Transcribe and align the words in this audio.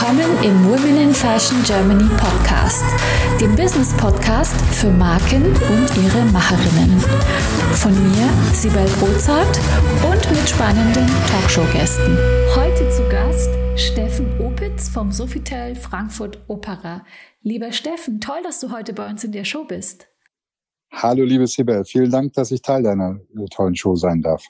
Willkommen 0.00 0.42
im 0.42 0.64
Women 0.64 0.96
in 0.96 1.12
Fashion 1.12 1.62
Germany 1.62 2.08
Podcast, 2.16 2.82
dem 3.38 3.54
Business 3.54 3.94
Podcast 3.98 4.56
für 4.74 4.90
Marken 4.90 5.44
und 5.44 5.88
ihre 6.02 6.24
Macherinnen. 6.32 6.98
Von 7.74 7.92
mir, 7.92 8.54
Sibel 8.54 8.86
Rozart 9.02 9.60
und 10.10 10.30
mit 10.30 10.48
spannenden 10.48 11.06
Talkshow-Gästen. 11.28 12.16
Heute 12.56 12.88
zu 12.88 13.06
Gast 13.10 13.50
Steffen 13.76 14.40
Opitz 14.40 14.88
vom 14.88 15.12
Sofitel 15.12 15.74
Frankfurt 15.74 16.38
Opera. 16.48 17.04
Lieber 17.42 17.70
Steffen, 17.70 18.22
toll, 18.22 18.42
dass 18.42 18.58
du 18.60 18.72
heute 18.72 18.94
bei 18.94 19.06
uns 19.06 19.22
in 19.22 19.32
der 19.32 19.44
Show 19.44 19.64
bist. 19.64 20.08
Hallo, 20.90 21.24
liebe 21.24 21.46
Sibel. 21.46 21.84
Vielen 21.84 22.10
Dank, 22.10 22.32
dass 22.32 22.50
ich 22.52 22.62
Teil 22.62 22.82
deiner 22.82 23.20
äh, 23.36 23.44
tollen 23.50 23.76
Show 23.76 23.94
sein 23.96 24.22
darf. 24.22 24.46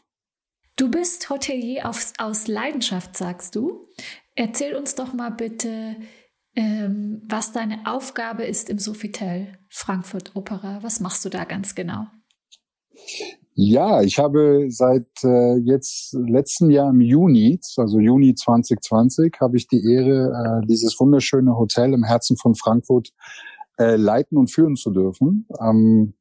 Du 0.76 0.88
bist 0.90 1.28
Hotelier 1.28 1.86
aus, 1.86 2.12
aus 2.18 2.46
Leidenschaft, 2.46 3.16
sagst 3.16 3.56
du. 3.56 3.84
Erzähl 4.41 4.75
uns 4.75 4.95
doch 4.95 5.12
mal 5.12 5.29
bitte, 5.29 5.96
ähm, 6.56 7.20
was 7.28 7.52
deine 7.52 7.80
Aufgabe 7.84 8.45
ist 8.45 8.70
im 8.70 8.78
Sofitel 8.78 9.48
Frankfurt 9.69 10.34
Opera. 10.34 10.78
Was 10.83 10.98
machst 10.98 11.27
du 11.27 11.28
da 11.28 11.45
ganz 11.45 11.74
genau? 11.74 12.06
Ja, 13.52 14.00
ich 14.00 14.19
habe 14.19 14.69
seit 14.70 15.09
äh, 15.24 15.59
jetzt 15.59 16.14
letzten 16.14 16.70
Jahr 16.70 16.88
im 16.88 17.02
Juni, 17.02 17.61
also 17.77 18.00
Juni 18.00 18.34
2020, 18.34 19.34
habe 19.42 19.59
ich 19.59 19.69
die 19.69 19.84
Ehre, 19.84 20.62
äh, 20.62 20.66
dieses 20.66 20.98
wunderschöne 20.98 21.55
Hotel 21.59 21.92
im 21.92 22.05
Herzen 22.05 22.38
von 22.38 22.55
Frankfurt 22.55 23.11
äh, 23.78 23.97
leiten 23.97 24.38
und 24.38 24.50
führen 24.50 24.77
zu 24.77 24.91
dürfen. 24.91 25.48
Ähm, 25.61 26.14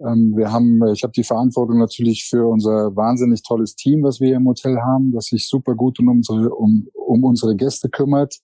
ähm, 0.00 0.36
wir 0.36 0.52
haben, 0.52 0.80
ich 0.92 1.02
habe 1.02 1.12
die 1.12 1.24
Verantwortung 1.24 1.78
natürlich 1.78 2.26
für 2.28 2.46
unser 2.46 2.94
wahnsinnig 2.96 3.42
tolles 3.42 3.76
Team, 3.76 4.02
was 4.02 4.20
wir 4.20 4.28
hier 4.28 4.36
im 4.36 4.48
Hotel 4.48 4.78
haben, 4.80 5.12
das 5.12 5.26
sich 5.26 5.48
super 5.48 5.74
gut 5.74 5.98
um 6.00 6.08
unsere, 6.08 6.50
um, 6.50 6.88
um 6.94 7.24
unsere 7.24 7.56
Gäste 7.56 7.88
kümmert. 7.88 8.40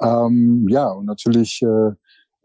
Ähm, 0.00 0.66
ja, 0.68 0.90
und 0.90 1.06
natürlich 1.06 1.62
äh, 1.62 1.92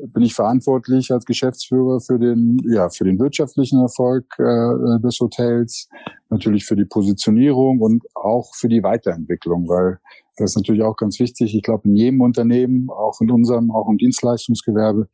bin 0.08 0.24
ich 0.24 0.34
verantwortlich 0.34 1.12
als 1.12 1.26
Geschäftsführer 1.26 2.00
für 2.00 2.18
den, 2.18 2.58
ja, 2.70 2.90
für 2.90 3.04
den 3.04 3.20
wirtschaftlichen 3.20 3.82
Erfolg 3.82 4.26
äh, 4.40 5.00
des 5.04 5.20
Hotels, 5.20 5.90
natürlich 6.30 6.66
für 6.66 6.76
die 6.76 6.86
Positionierung 6.86 7.82
und 7.82 8.04
auch 8.16 8.56
für 8.56 8.70
die 8.70 8.84
Weiterentwicklung, 8.84 9.68
weil 9.68 10.00
das 10.38 10.52
ist 10.52 10.58
natürlich 10.58 10.84
auch 10.84 10.96
ganz 10.96 11.20
wichtig. 11.20 11.54
Ich 11.54 11.64
glaube, 11.64 11.90
in 11.90 11.96
jedem 11.96 12.22
Unternehmen, 12.22 12.90
auch 12.90 13.20
in 13.20 13.30
unserem, 13.30 13.72
auch 13.72 13.90
im 13.90 13.98
Dienstleistungsgewerbe, 13.98 15.10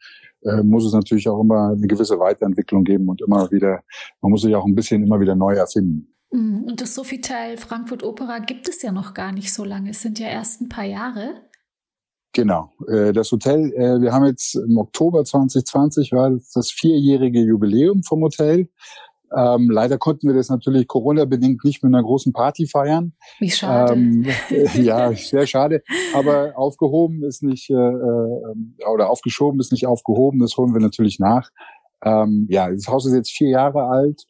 äh, 0.45 0.63
muss 0.63 0.85
es 0.85 0.93
natürlich 0.93 1.27
auch 1.27 1.41
immer 1.41 1.69
eine 1.69 1.87
gewisse 1.87 2.19
Weiterentwicklung 2.19 2.83
geben 2.83 3.09
und 3.09 3.21
immer 3.21 3.51
wieder, 3.51 3.83
man 4.21 4.31
muss 4.31 4.41
sich 4.41 4.55
auch 4.55 4.65
ein 4.65 4.75
bisschen 4.75 5.03
immer 5.03 5.19
wieder 5.19 5.35
neu 5.35 5.55
erfinden. 5.55 6.15
Mhm. 6.31 6.63
Und 6.65 6.81
das 6.81 6.95
Sofitel 6.95 7.57
Frankfurt 7.57 8.03
Opera 8.03 8.39
gibt 8.39 8.67
es 8.67 8.81
ja 8.81 8.91
noch 8.91 9.13
gar 9.13 9.31
nicht 9.31 9.53
so 9.53 9.63
lange. 9.63 9.91
Es 9.91 10.01
sind 10.01 10.19
ja 10.19 10.27
erst 10.27 10.61
ein 10.61 10.69
paar 10.69 10.85
Jahre. 10.85 11.41
Genau. 12.33 12.73
Äh, 12.87 13.13
das 13.13 13.31
Hotel, 13.31 13.71
äh, 13.73 14.01
wir 14.01 14.11
haben 14.11 14.25
jetzt 14.25 14.55
im 14.55 14.77
Oktober 14.77 15.23
2020 15.23 16.11
war 16.11 16.31
das 16.31 16.71
vierjährige 16.71 17.39
Jubiläum 17.39 18.03
vom 18.03 18.21
Hotel. 18.21 18.69
Ähm, 19.35 19.69
leider 19.69 19.97
konnten 19.97 20.27
wir 20.27 20.35
das 20.35 20.49
natürlich 20.49 20.87
Corona-bedingt 20.87 21.63
nicht 21.63 21.83
mit 21.83 21.93
einer 21.93 22.03
großen 22.03 22.33
Party 22.33 22.67
feiern. 22.67 23.13
Wie 23.39 23.49
schade. 23.49 23.93
Ähm, 23.93 24.25
ja, 24.75 25.11
sehr 25.13 25.47
schade. 25.47 25.83
Aber 26.13 26.53
aufgehoben 26.57 27.23
ist 27.23 27.43
nicht, 27.43 27.69
äh, 27.69 27.73
äh, 27.73 28.85
oder 28.91 29.09
aufgeschoben 29.09 29.59
ist 29.59 29.71
nicht 29.71 29.87
aufgehoben. 29.87 30.39
Das 30.39 30.57
holen 30.57 30.73
wir 30.73 30.81
natürlich 30.81 31.19
nach. 31.19 31.49
Ähm, 32.03 32.47
ja, 32.49 32.69
das 32.69 32.87
Haus 32.87 33.05
ist 33.05 33.13
jetzt 33.13 33.31
vier 33.31 33.49
Jahre 33.49 33.85
alt. 33.85 34.25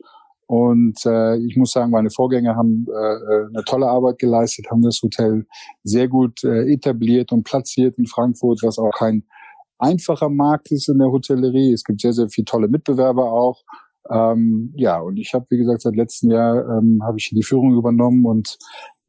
Und 0.47 1.03
äh, 1.05 1.37
ich 1.37 1.57
muss 1.57 1.71
sagen, 1.71 1.91
meine 1.91 2.11
Vorgänger 2.11 2.55
haben 2.55 2.85
äh, 2.87 2.93
äh, 2.93 3.47
eine 3.47 3.63
tolle 3.65 3.87
Arbeit 3.87 4.19
geleistet, 4.19 4.69
haben 4.69 4.83
das 4.83 5.01
Hotel 5.01 5.47
sehr 5.83 6.07
gut 6.07 6.43
äh, 6.43 6.71
etabliert 6.71 7.31
und 7.31 7.43
platziert 7.43 7.97
in 7.97 8.05
Frankfurt, 8.05 8.61
was 8.61 8.77
auch 8.77 8.91
kein 8.91 9.23
einfacher 9.79 10.29
Markt 10.29 10.71
ist 10.71 10.87
in 10.87 10.99
der 10.99 11.11
Hotellerie. 11.11 11.73
Es 11.73 11.83
gibt 11.83 12.01
sehr, 12.01 12.13
sehr 12.13 12.29
viele 12.29 12.45
tolle 12.45 12.67
Mitbewerber 12.67 13.31
auch. 13.31 13.63
Ähm, 14.09 14.73
ja, 14.75 14.99
und 14.99 15.17
ich 15.17 15.33
habe, 15.33 15.45
wie 15.49 15.57
gesagt, 15.57 15.81
seit 15.81 15.95
letztem 15.95 16.31
Jahr 16.31 16.77
ähm, 16.77 17.01
habe 17.03 17.17
ich 17.17 17.29
die 17.29 17.43
Führung 17.43 17.75
übernommen 17.75 18.25
und 18.25 18.57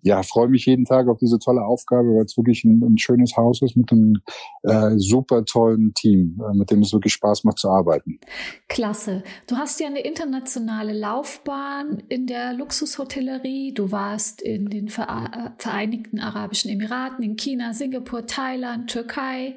ja, 0.07 0.23
freue 0.23 0.49
mich 0.49 0.67
jeden 0.67 0.84
Tag 0.84 1.09
auf 1.09 1.19
diese 1.19 1.41
tolle 1.41 1.62
Aufgabe, 1.65 2.15
weil 2.15 2.25
es 2.25 2.37
wirklich 2.37 2.62
ein, 2.62 2.81
ein 2.81 2.97
schönes 2.97 3.37
Haus 3.37 3.61
ist 3.61 3.77
mit 3.77 3.91
einem 3.91 4.21
äh, 4.62 4.93
super 4.99 5.45
tollen 5.45 5.95
Team, 5.95 6.41
äh, 6.41 6.57
mit 6.57 6.71
dem 6.71 6.83
es 6.83 6.93
wirklich 6.93 7.12
Spaß 7.15 7.43
macht 7.43 7.59
zu 7.59 7.69
arbeiten. 7.69 8.21
Klasse. 8.69 9.25
Du 9.49 9.57
hast 9.57 9.81
ja 9.81 9.89
eine 9.89 10.01
internationale 10.01 10.93
Laufbahn 10.93 12.05
in 12.09 12.28
der 12.28 12.53
Luxushotellerie. 12.53 13.75
Du 13.75 13.91
warst 13.91 14.43
in 14.43 14.71
den 14.71 14.89
Vereinigten 14.89 16.21
Arabischen 16.21 16.71
Emiraten, 16.71 17.25
in 17.25 17.34
China, 17.34 17.73
Singapur, 17.73 18.27
Thailand, 18.27 18.89
Türkei. 18.89 19.57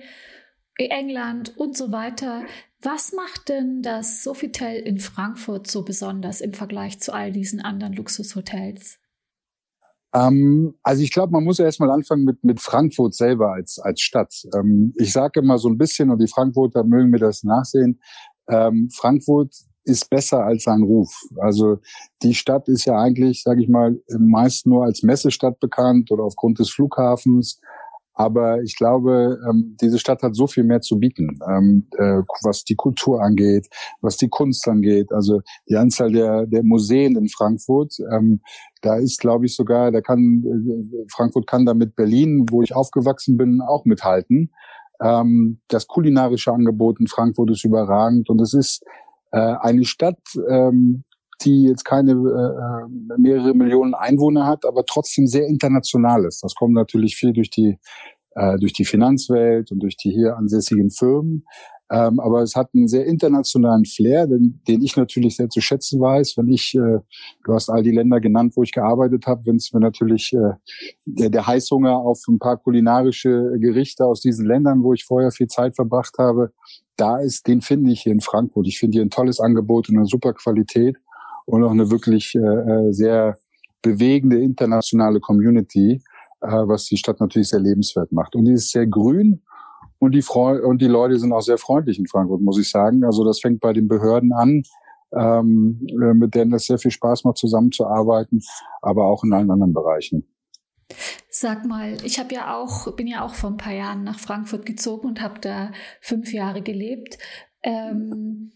England 0.87 1.57
und 1.57 1.75
so 1.75 1.91
weiter. 1.91 2.43
Was 2.81 3.11
macht 3.11 3.49
denn 3.49 3.81
das 3.81 4.23
Sofitel 4.23 4.75
in 4.75 4.99
Frankfurt 4.99 5.67
so 5.67 5.83
besonders 5.83 6.39
im 6.39 6.53
Vergleich 6.53 6.99
zu 6.99 7.13
all 7.13 7.31
diesen 7.31 7.59
anderen 7.59 7.93
Luxushotels? 7.93 8.99
Ähm, 10.13 10.75
also 10.81 11.03
ich 11.03 11.11
glaube, 11.11 11.33
man 11.33 11.43
muss 11.43 11.57
ja 11.57 11.65
erstmal 11.65 11.91
anfangen 11.91 12.23
mit, 12.23 12.43
mit 12.43 12.61
Frankfurt 12.61 13.13
selber 13.13 13.51
als, 13.51 13.79
als 13.79 14.01
Stadt. 14.01 14.33
Ähm, 14.55 14.93
ich 14.97 15.11
sage 15.11 15.41
immer 15.41 15.57
so 15.57 15.67
ein 15.67 15.77
bisschen, 15.77 16.09
und 16.09 16.19
die 16.19 16.27
Frankfurter 16.27 16.83
mögen 16.83 17.09
mir 17.09 17.19
das 17.19 17.43
nachsehen, 17.43 17.99
ähm, 18.47 18.89
Frankfurt 18.91 19.53
ist 19.83 20.09
besser 20.09 20.43
als 20.45 20.63
sein 20.63 20.83
Ruf. 20.83 21.13
Also 21.37 21.79
die 22.23 22.33
Stadt 22.33 22.67
ist 22.67 22.85
ja 22.85 22.97
eigentlich, 22.97 23.43
sage 23.43 23.61
ich 23.61 23.69
mal, 23.69 23.99
meist 24.17 24.67
nur 24.67 24.85
als 24.85 25.03
Messestadt 25.03 25.59
bekannt 25.59 26.11
oder 26.11 26.23
aufgrund 26.23 26.59
des 26.59 26.69
Flughafens. 26.69 27.59
Aber 28.19 28.61
ich 28.63 28.75
glaube, 28.75 29.39
ähm, 29.49 29.77
diese 29.79 29.97
Stadt 29.97 30.23
hat 30.23 30.35
so 30.35 30.45
viel 30.45 30.65
mehr 30.65 30.81
zu 30.81 30.99
bieten, 30.99 31.39
ähm, 31.47 31.87
äh, 31.97 32.21
was 32.43 32.65
die 32.65 32.75
Kultur 32.75 33.23
angeht, 33.23 33.69
was 34.01 34.17
die 34.17 34.27
Kunst 34.27 34.67
angeht. 34.67 35.13
Also 35.13 35.39
die 35.69 35.77
Anzahl 35.77 36.11
der, 36.11 36.45
der 36.45 36.63
Museen 36.63 37.15
in 37.15 37.29
Frankfurt, 37.29 37.93
ähm, 38.11 38.41
da 38.81 38.97
ist, 38.97 39.21
glaube 39.21 39.45
ich, 39.45 39.55
sogar, 39.55 39.93
da 39.93 40.01
kann 40.01 40.43
äh, 40.43 41.05
Frankfurt 41.09 41.47
kann 41.47 41.65
da 41.65 41.73
mit 41.73 41.95
Berlin, 41.95 42.45
wo 42.49 42.61
ich 42.61 42.75
aufgewachsen 42.75 43.37
bin, 43.37 43.61
auch 43.61 43.85
mithalten. 43.85 44.51
Ähm, 45.01 45.61
das 45.69 45.87
kulinarische 45.87 46.51
Angebot 46.51 46.99
in 46.99 47.07
Frankfurt 47.07 47.51
ist 47.51 47.63
überragend 47.63 48.29
und 48.29 48.41
es 48.41 48.53
ist 48.53 48.83
äh, 49.31 49.55
eine 49.61 49.85
Stadt, 49.85 50.19
ähm, 50.49 51.05
die 51.41 51.63
jetzt 51.63 51.85
keine 51.85 52.11
äh, 52.11 53.17
mehrere 53.17 53.53
Millionen 53.53 53.93
Einwohner 53.93 54.45
hat, 54.45 54.65
aber 54.65 54.85
trotzdem 54.85 55.27
sehr 55.27 55.47
international 55.47 56.25
ist. 56.25 56.43
Das 56.43 56.55
kommt 56.55 56.73
natürlich 56.73 57.15
viel 57.15 57.33
durch 57.33 57.49
die 57.49 57.77
äh, 58.35 58.57
durch 58.57 58.73
die 58.73 58.85
Finanzwelt 58.85 59.71
und 59.71 59.79
durch 59.79 59.97
die 59.97 60.11
hier 60.11 60.37
ansässigen 60.37 60.91
Firmen. 60.91 61.45
Ähm, 61.91 62.19
aber 62.19 62.43
es 62.43 62.55
hat 62.55 62.69
einen 62.75 62.87
sehr 62.87 63.05
internationalen 63.05 63.83
Flair, 63.83 64.27
den, 64.27 64.61
den 64.67 64.83
ich 64.83 64.95
natürlich 64.95 65.35
sehr 65.35 65.49
zu 65.49 65.59
schätzen 65.59 65.99
weiß. 65.99 66.37
Wenn 66.37 66.47
ich, 66.49 66.75
äh, 66.75 66.99
du 67.43 67.53
hast 67.53 67.69
all 67.69 67.81
die 67.81 67.91
Länder 67.91 68.19
genannt, 68.19 68.53
wo 68.55 68.61
ich 68.61 68.71
gearbeitet 68.71 69.25
habe, 69.25 69.47
wenn 69.47 69.55
es 69.55 69.73
mir 69.73 69.79
natürlich 69.79 70.31
äh, 70.33 70.53
der, 71.05 71.31
der 71.31 71.47
Heißhunger 71.47 71.97
auf 71.97 72.21
ein 72.27 72.37
paar 72.37 72.57
kulinarische 72.57 73.57
Gerichte 73.57 74.05
aus 74.05 74.21
diesen 74.21 74.45
Ländern, 74.45 74.83
wo 74.83 74.93
ich 74.93 75.03
vorher 75.03 75.31
viel 75.31 75.47
Zeit 75.47 75.75
verbracht 75.75 76.15
habe, 76.19 76.51
da 76.95 77.17
ist, 77.17 77.47
den 77.47 77.61
finde 77.61 77.91
ich 77.91 78.01
hier 78.01 78.13
in 78.13 78.21
Frankfurt. 78.21 78.67
Ich 78.67 78.77
finde 78.77 78.97
hier 78.97 79.05
ein 79.05 79.09
tolles 79.09 79.39
Angebot 79.39 79.89
und 79.89 79.97
eine 79.97 80.05
super 80.05 80.33
Qualität 80.33 80.97
und 81.49 81.63
auch 81.63 81.71
eine 81.71 81.89
wirklich 81.89 82.35
äh, 82.35 82.39
äh, 82.39 82.91
sehr 82.93 83.37
bewegende 83.81 84.39
internationale 84.39 85.19
Community, 85.19 86.01
äh, 86.41 86.47
was 86.47 86.85
die 86.85 86.97
Stadt 86.97 87.19
natürlich 87.19 87.49
sehr 87.49 87.59
lebenswert 87.59 88.11
macht. 88.11 88.35
Und 88.35 88.45
die 88.45 88.53
ist 88.53 88.71
sehr 88.71 88.85
grün 88.85 89.41
und 89.97 90.13
die, 90.13 90.21
Freu 90.21 90.61
und 90.63 90.81
die 90.81 90.87
Leute 90.87 91.17
sind 91.17 91.33
auch 91.33 91.41
sehr 91.41 91.57
freundlich 91.57 91.97
in 91.97 92.07
Frankfurt, 92.07 92.41
muss 92.41 92.59
ich 92.59 92.69
sagen. 92.69 93.03
Also 93.03 93.25
das 93.25 93.39
fängt 93.39 93.59
bei 93.61 93.73
den 93.73 93.87
Behörden 93.87 94.31
an, 94.31 94.63
ähm, 95.11 95.85
äh, 95.89 96.13
mit 96.13 96.35
denen 96.35 96.51
das 96.51 96.65
sehr 96.65 96.77
viel 96.77 96.91
Spaß 96.91 97.23
macht, 97.23 97.37
zusammenzuarbeiten, 97.37 98.41
aber 98.81 99.07
auch 99.07 99.23
in 99.23 99.33
allen 99.33 99.49
anderen 99.49 99.73
Bereichen. 99.73 100.27
Sag 101.29 101.65
mal, 101.65 101.97
ich 102.03 102.19
habe 102.19 102.33
ja 102.33 102.55
auch, 102.55 102.95
bin 102.95 103.07
ja 103.07 103.23
auch 103.23 103.33
vor 103.33 103.49
ein 103.49 103.57
paar 103.57 103.73
Jahren 103.73 104.03
nach 104.03 104.19
Frankfurt 104.19 104.65
gezogen 104.65 105.07
und 105.07 105.21
habe 105.21 105.39
da 105.39 105.71
fünf 106.01 106.31
Jahre 106.31 106.61
gelebt. 106.61 107.17
Ähm, 107.63 108.51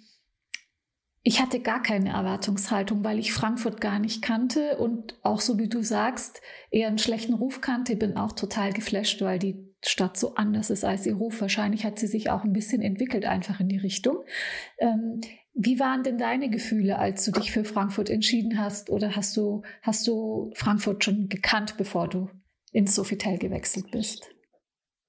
ich 1.26 1.42
hatte 1.42 1.62
gar 1.62 1.82
keine 1.82 2.10
Erwartungshaltung, 2.10 3.04
weil 3.06 3.18
ich 3.18 3.32
Frankfurt 3.32 3.80
gar 3.80 3.98
nicht 3.98 4.22
kannte 4.22 4.78
und 4.78 5.18
auch 5.24 5.40
so 5.40 5.58
wie 5.58 5.70
du 5.70 5.82
sagst, 5.82 6.42
eher 6.70 6.90
einen 6.90 6.98
schlechten 6.98 7.34
Ruf 7.34 7.62
kannte. 7.62 7.96
Bin 7.96 8.18
auch 8.18 8.34
total 8.34 8.74
geflasht, 8.74 9.22
weil 9.22 9.40
die 9.40 9.74
Stadt 9.82 10.18
so 10.18 10.36
anders 10.36 10.70
ist 10.70 10.84
als 10.84 11.06
ihr 11.06 11.16
Ruf. 11.16 11.40
Wahrscheinlich 11.40 11.86
hat 11.86 11.98
sie 11.98 12.08
sich 12.08 12.30
auch 12.30 12.44
ein 12.44 12.52
bisschen 12.52 12.82
entwickelt, 12.82 13.24
einfach 13.24 13.62
in 13.62 13.70
die 13.70 13.78
Richtung. 13.78 14.18
Ähm, 14.80 15.22
wie 15.54 15.80
waren 15.80 16.04
denn 16.04 16.18
deine 16.18 16.50
Gefühle, 16.50 17.00
als 17.00 17.24
du 17.24 17.32
dich 17.32 17.54
für 17.54 17.64
Frankfurt 17.64 18.10
entschieden 18.10 18.60
hast? 18.60 18.90
Oder 18.90 19.16
hast 19.16 19.38
du, 19.38 19.62
hast 19.82 20.06
du 20.08 20.52
Frankfurt 20.56 21.06
schon 21.06 21.30
gekannt, 21.30 21.76
bevor 21.78 22.10
du 22.10 22.30
ins 22.74 22.96
Sofitel 22.96 23.38
gewechselt 23.38 23.92
bist? 23.92 24.30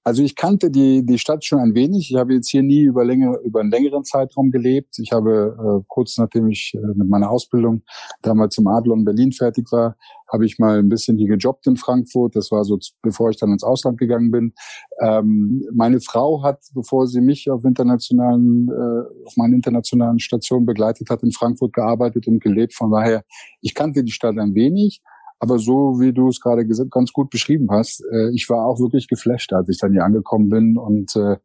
Also 0.05 0.21
ich 0.21 0.35
kannte 0.35 0.69
die, 0.69 1.03
die 1.03 1.17
Stadt 1.17 1.43
schon 1.43 1.59
ein 1.59 1.73
wenig. 1.73 2.11
Ich 2.11 2.15
habe 2.15 2.35
jetzt 2.35 2.51
hier 2.51 2.61
nie 2.61 2.81
über, 2.81 3.03
längere, 3.03 3.41
über 3.43 3.61
einen 3.61 3.71
längeren 3.71 4.03
Zeitraum 4.03 4.51
gelebt. 4.51 4.99
Ich 4.99 5.11
habe 5.11 5.57
äh, 5.59 5.83
kurz 5.87 6.19
nachdem 6.19 6.47
ich 6.47 6.73
äh, 6.75 6.93
mit 6.95 7.09
meiner 7.09 7.31
Ausbildung 7.31 7.81
damals 8.21 8.53
zum 8.53 8.67
Adlon 8.67 9.03
Berlin 9.03 9.31
fertig 9.31 9.65
war, 9.71 9.95
habe 10.31 10.45
ich 10.45 10.59
mal 10.59 10.77
ein 10.77 10.89
bisschen 10.89 11.17
hier 11.17 11.27
gejobbt 11.27 11.65
in 11.65 11.75
Frankfurt. 11.75 12.35
Das 12.35 12.51
war 12.51 12.63
so, 12.65 12.77
bevor 13.01 13.31
ich 13.31 13.37
dann 13.37 13.51
ins 13.51 13.63
Ausland 13.63 13.97
gegangen 13.97 14.29
bin. 14.29 14.53
Ähm, 15.01 15.63
meine 15.73 15.99
Frau 15.99 16.43
hat, 16.43 16.59
bevor 16.75 17.07
sie 17.07 17.21
mich 17.21 17.49
auf 17.49 17.65
internationalen, 17.65 18.69
äh, 18.69 19.25
auf 19.25 19.35
meinen 19.37 19.55
internationalen 19.55 20.19
Stationen 20.19 20.67
begleitet 20.67 21.09
hat, 21.09 21.23
in 21.23 21.31
Frankfurt 21.31 21.73
gearbeitet 21.73 22.27
und 22.27 22.43
gelebt. 22.43 22.75
Von 22.75 22.91
daher, 22.91 23.23
ich 23.59 23.73
kannte 23.73 24.03
die 24.03 24.11
Stadt 24.11 24.37
ein 24.37 24.53
wenig. 24.53 25.01
Aber 25.39 25.59
so 25.59 25.99
wie 25.99 26.13
du 26.13 26.29
es 26.29 26.39
gerade 26.39 26.65
ganz 26.65 27.11
gut 27.11 27.29
beschrieben 27.29 27.67
hast, 27.69 28.03
äh, 28.11 28.31
ich 28.33 28.49
war 28.49 28.65
auch 28.65 28.79
wirklich 28.79 29.07
geflasht, 29.07 29.53
als 29.53 29.69
ich 29.69 29.77
dann 29.77 29.91
hier 29.91 30.03
angekommen 30.03 30.49
bin 30.49 30.77
und 30.77 31.15
äh, 31.15 31.37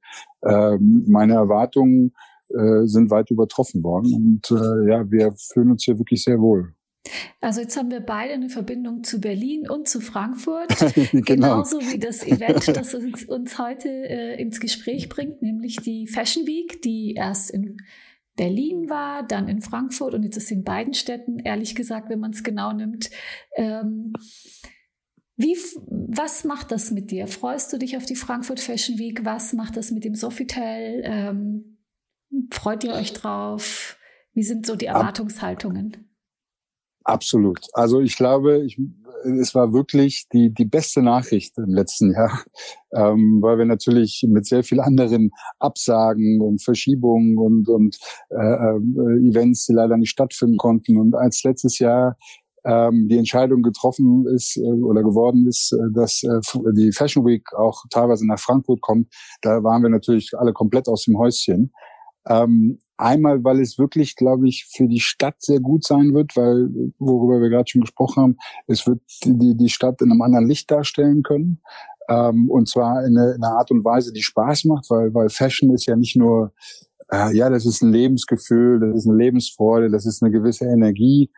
äh, 0.42 0.78
meine 0.78 1.34
Erwartungen 1.34 2.12
äh, 2.50 2.86
sind 2.86 3.10
weit 3.10 3.30
übertroffen 3.30 3.82
worden 3.82 4.14
und 4.14 4.50
äh, 4.50 4.90
ja, 4.90 5.10
wir 5.10 5.32
fühlen 5.32 5.72
uns 5.72 5.84
hier 5.84 5.98
wirklich 5.98 6.24
sehr 6.24 6.40
wohl. 6.40 6.74
Also 7.40 7.62
jetzt 7.62 7.76
haben 7.76 7.90
wir 7.90 8.00
beide 8.00 8.34
eine 8.34 8.50
Verbindung 8.50 9.02
zu 9.04 9.20
Berlin 9.20 9.68
und 9.68 9.88
zu 9.88 10.00
Frankfurt, 10.00 10.68
genau. 11.12 11.22
genauso 11.22 11.80
wie 11.80 11.98
das 11.98 12.26
Event, 12.26 12.68
das 12.68 12.94
uns, 12.94 13.24
uns 13.24 13.58
heute 13.58 13.88
äh, 13.88 14.40
ins 14.40 14.60
Gespräch 14.60 15.08
bringt, 15.08 15.42
nämlich 15.42 15.76
die 15.76 16.06
Fashion 16.06 16.46
Week, 16.46 16.82
die 16.82 17.14
erst 17.14 17.50
in 17.50 17.78
Berlin 18.40 18.88
war, 18.88 19.22
dann 19.22 19.48
in 19.48 19.60
Frankfurt 19.60 20.14
und 20.14 20.22
jetzt 20.22 20.38
ist 20.38 20.50
in 20.50 20.64
beiden 20.64 20.94
Städten, 20.94 21.40
ehrlich 21.40 21.74
gesagt, 21.74 22.08
wenn 22.08 22.20
man 22.20 22.30
es 22.30 22.42
genau 22.42 22.72
nimmt. 22.72 23.10
Ähm, 23.54 24.14
wie, 25.36 25.58
was 25.86 26.44
macht 26.44 26.72
das 26.72 26.90
mit 26.90 27.10
dir? 27.10 27.26
Freust 27.26 27.70
du 27.70 27.76
dich 27.76 27.98
auf 27.98 28.06
die 28.06 28.16
Frankfurt 28.16 28.58
Fashion 28.58 28.98
Week? 28.98 29.26
Was 29.26 29.52
macht 29.52 29.76
das 29.76 29.90
mit 29.90 30.04
dem 30.04 30.14
Sofitel? 30.14 31.02
Ähm, 31.04 31.76
freut 32.50 32.82
ihr 32.82 32.94
euch 32.94 33.12
drauf? 33.12 33.98
Wie 34.32 34.42
sind 34.42 34.64
so 34.64 34.74
die 34.74 34.86
Erwartungshaltungen? 34.86 36.08
Absolut. 37.04 37.60
Also 37.74 38.00
ich 38.00 38.16
glaube, 38.16 38.64
ich, 38.64 38.80
es 39.24 39.54
war 39.54 39.72
wirklich 39.72 40.26
die, 40.32 40.52
die 40.52 40.64
beste 40.64 41.02
Nachricht 41.02 41.56
im 41.58 41.74
letzten 41.74 42.12
Jahr, 42.12 42.42
ähm, 42.94 43.38
weil 43.40 43.58
wir 43.58 43.64
natürlich 43.64 44.24
mit 44.28 44.46
sehr 44.46 44.62
viel 44.64 44.80
anderen 44.80 45.30
Absagen 45.58 46.40
und 46.40 46.62
Verschiebungen 46.62 47.38
und, 47.38 47.68
und 47.68 47.98
äh, 48.30 48.36
äh, 48.36 49.28
Events, 49.28 49.66
die 49.66 49.74
leider 49.74 49.96
nicht 49.96 50.10
stattfinden 50.10 50.56
konnten. 50.56 50.96
Und 50.96 51.14
als 51.14 51.42
letztes 51.44 51.78
Jahr 51.78 52.16
ähm, 52.64 53.08
die 53.08 53.18
Entscheidung 53.18 53.62
getroffen 53.62 54.26
ist 54.26 54.56
äh, 54.56 54.60
oder 54.60 55.02
geworden 55.02 55.46
ist, 55.46 55.72
äh, 55.72 55.92
dass 55.94 56.22
äh, 56.22 56.40
die 56.74 56.92
Fashion 56.92 57.24
Week 57.24 57.44
auch 57.54 57.84
teilweise 57.90 58.26
nach 58.26 58.38
Frankfurt 58.38 58.80
kommt, 58.80 59.08
da 59.42 59.62
waren 59.62 59.82
wir 59.82 59.90
natürlich 59.90 60.30
alle 60.36 60.52
komplett 60.52 60.88
aus 60.88 61.04
dem 61.04 61.18
Häuschen. 61.18 61.72
Ähm, 62.28 62.78
einmal, 63.00 63.42
weil 63.44 63.60
es 63.60 63.78
wirklich, 63.78 64.16
glaube 64.16 64.48
ich, 64.48 64.66
für 64.70 64.86
die 64.86 65.00
Stadt 65.00 65.36
sehr 65.38 65.60
gut 65.60 65.84
sein 65.84 66.14
wird, 66.14 66.36
weil, 66.36 66.68
worüber 66.98 67.40
wir 67.40 67.48
gerade 67.48 67.68
schon 67.68 67.82
gesprochen 67.82 68.22
haben, 68.22 68.36
es 68.66 68.86
wird 68.86 69.00
die, 69.24 69.54
die 69.54 69.68
Stadt 69.68 70.00
in 70.02 70.10
einem 70.10 70.22
anderen 70.22 70.46
Licht 70.46 70.70
darstellen 70.70 71.22
können. 71.22 71.60
Ähm, 72.08 72.50
und 72.50 72.68
zwar 72.68 73.04
in, 73.04 73.16
eine, 73.16 73.32
in 73.32 73.44
einer 73.44 73.56
Art 73.56 73.70
und 73.70 73.84
Weise, 73.84 74.12
die 74.12 74.22
Spaß 74.22 74.64
macht, 74.64 74.90
weil, 74.90 75.14
weil 75.14 75.28
Fashion 75.28 75.72
ist 75.72 75.86
ja 75.86 75.96
nicht 75.96 76.16
nur, 76.16 76.52
äh, 77.10 77.34
ja, 77.36 77.48
das 77.48 77.66
ist 77.66 77.82
ein 77.82 77.92
Lebensgefühl, 77.92 78.80
das 78.80 78.98
ist 78.98 79.08
eine 79.08 79.16
Lebensfreude, 79.16 79.90
das 79.90 80.06
ist 80.06 80.22
eine 80.22 80.32
gewisse 80.32 80.66
Energie. 80.66 81.30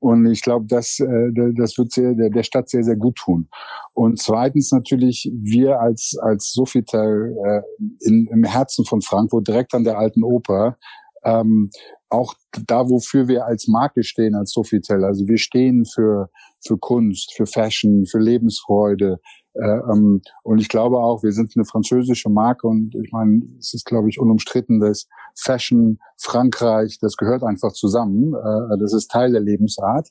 Und 0.00 0.26
ich 0.26 0.42
glaube, 0.42 0.66
das, 0.68 1.00
äh, 1.00 1.30
das 1.56 1.78
wird 1.78 1.92
sehr, 1.92 2.14
der, 2.14 2.28
der 2.28 2.42
Stadt 2.42 2.68
sehr, 2.68 2.84
sehr 2.84 2.96
gut 2.96 3.16
tun. 3.16 3.48
Und 3.94 4.18
zweitens 4.18 4.70
natürlich, 4.70 5.30
wir 5.34 5.80
als, 5.80 6.16
als 6.20 6.52
Sofitel 6.52 7.34
äh, 7.42 7.62
im 8.00 8.44
Herzen 8.44 8.84
von 8.84 9.00
Frankfurt, 9.00 9.48
direkt 9.48 9.72
an 9.72 9.84
der 9.84 9.98
alten 9.98 10.22
Oper, 10.22 10.76
ähm, 11.24 11.70
auch 12.08 12.34
da, 12.66 12.88
wofür 12.88 13.28
wir 13.28 13.46
als 13.46 13.66
Marke 13.66 14.04
stehen, 14.04 14.34
als 14.34 14.52
Sofitel. 14.52 15.04
Also 15.04 15.26
wir 15.26 15.38
stehen 15.38 15.84
für, 15.84 16.30
für 16.64 16.78
Kunst, 16.78 17.34
für 17.34 17.46
Fashion, 17.46 18.06
für 18.06 18.18
Lebensfreude, 18.18 19.18
äh, 19.54 19.78
ähm, 19.92 20.20
und 20.42 20.58
ich 20.58 20.68
glaube 20.68 20.98
auch, 20.98 21.22
wir 21.22 21.32
sind 21.32 21.52
eine 21.54 21.64
französische 21.64 22.28
Marke 22.28 22.66
und 22.66 22.94
ich 22.94 23.12
meine, 23.12 23.42
es 23.58 23.72
ist, 23.72 23.84
glaube 23.84 24.08
ich, 24.08 24.18
unumstritten, 24.18 24.80
dass 24.80 25.06
Fashion, 25.36 25.98
Frankreich, 26.18 26.98
das 27.00 27.16
gehört 27.16 27.44
einfach 27.44 27.72
zusammen. 27.72 28.34
Äh, 28.34 28.78
das 28.78 28.92
ist 28.92 29.10
Teil 29.10 29.32
der 29.32 29.40
Lebensart. 29.40 30.08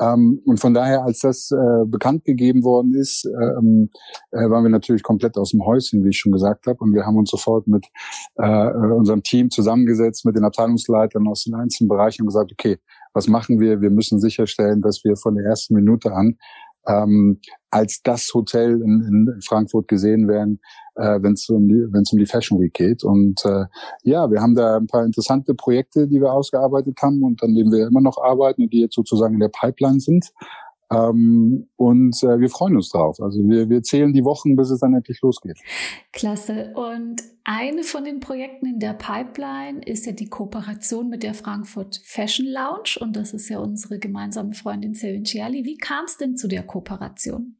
Ähm, 0.00 0.40
und 0.44 0.60
von 0.60 0.74
daher, 0.74 1.02
als 1.02 1.20
das 1.20 1.50
äh, 1.50 1.86
bekannt 1.86 2.24
gegeben 2.24 2.62
worden 2.62 2.94
ist, 2.94 3.24
ähm, 3.26 3.90
äh, 4.30 4.48
waren 4.48 4.64
wir 4.64 4.70
natürlich 4.70 5.02
komplett 5.02 5.36
aus 5.36 5.50
dem 5.50 5.64
Häuschen, 5.64 6.04
wie 6.04 6.10
ich 6.10 6.18
schon 6.18 6.32
gesagt 6.32 6.66
habe. 6.66 6.78
Und 6.80 6.94
wir 6.94 7.04
haben 7.04 7.16
uns 7.16 7.30
sofort 7.30 7.66
mit 7.66 7.86
äh, 8.36 8.70
unserem 8.70 9.22
Team 9.22 9.50
zusammengesetzt, 9.50 10.24
mit 10.24 10.36
den 10.36 10.44
Abteilungsleitern 10.44 11.26
aus 11.26 11.44
den 11.44 11.54
einzelnen 11.54 11.88
Bereichen 11.88 12.22
und 12.22 12.28
gesagt, 12.28 12.52
okay, 12.52 12.78
was 13.12 13.26
machen 13.26 13.58
wir? 13.58 13.80
Wir 13.80 13.90
müssen 13.90 14.20
sicherstellen, 14.20 14.80
dass 14.82 15.02
wir 15.04 15.16
von 15.16 15.34
der 15.34 15.44
ersten 15.44 15.74
Minute 15.74 16.12
an 16.12 16.38
ähm, 16.88 17.40
als 17.70 18.00
das 18.02 18.30
Hotel 18.32 18.80
in, 18.80 19.28
in 19.36 19.40
Frankfurt 19.42 19.88
gesehen 19.88 20.26
werden, 20.26 20.60
äh, 20.96 21.22
wenn 21.22 21.34
es 21.34 21.48
um, 21.48 21.64
um 21.64 22.18
die 22.18 22.26
Fashion 22.26 22.60
Week 22.60 22.72
geht. 22.72 23.04
Und 23.04 23.44
äh, 23.44 23.66
ja, 24.02 24.30
wir 24.30 24.40
haben 24.40 24.54
da 24.54 24.78
ein 24.78 24.86
paar 24.86 25.04
interessante 25.04 25.54
Projekte, 25.54 26.08
die 26.08 26.20
wir 26.20 26.32
ausgearbeitet 26.32 26.98
haben 27.02 27.22
und 27.22 27.42
an 27.42 27.54
denen 27.54 27.70
wir 27.70 27.86
immer 27.86 28.00
noch 28.00 28.18
arbeiten 28.22 28.62
und 28.62 28.72
die 28.72 28.80
jetzt 28.80 28.94
sozusagen 28.94 29.34
in 29.34 29.40
der 29.40 29.50
Pipeline 29.50 30.00
sind. 30.00 30.30
Ähm, 30.90 31.68
und 31.76 32.22
äh, 32.22 32.40
wir 32.40 32.48
freuen 32.48 32.76
uns 32.76 32.88
drauf. 32.90 33.20
Also 33.20 33.40
wir, 33.46 33.68
wir 33.68 33.82
zählen 33.82 34.12
die 34.12 34.24
Wochen, 34.24 34.56
bis 34.56 34.70
es 34.70 34.80
dann 34.80 34.94
endlich 34.94 35.20
losgeht. 35.20 35.58
Klasse. 36.12 36.72
Und 36.74 37.22
eine 37.44 37.82
von 37.82 38.04
den 38.04 38.20
Projekten 38.20 38.66
in 38.66 38.78
der 38.78 38.94
Pipeline 38.94 39.80
ist 39.84 40.06
ja 40.06 40.12
die 40.12 40.28
Kooperation 40.28 41.08
mit 41.08 41.22
der 41.22 41.34
Frankfurt 41.34 42.00
Fashion 42.04 42.46
Lounge. 42.46 42.96
Und 43.00 43.16
das 43.16 43.34
ist 43.34 43.48
ja 43.48 43.58
unsere 43.58 43.98
gemeinsame 43.98 44.54
Freundin 44.54 44.94
Selvin 44.94 45.24
Ciali. 45.24 45.64
Wie 45.64 45.76
kam 45.76 46.06
es 46.06 46.16
denn 46.16 46.36
zu 46.36 46.48
der 46.48 46.62
Kooperation? 46.62 47.56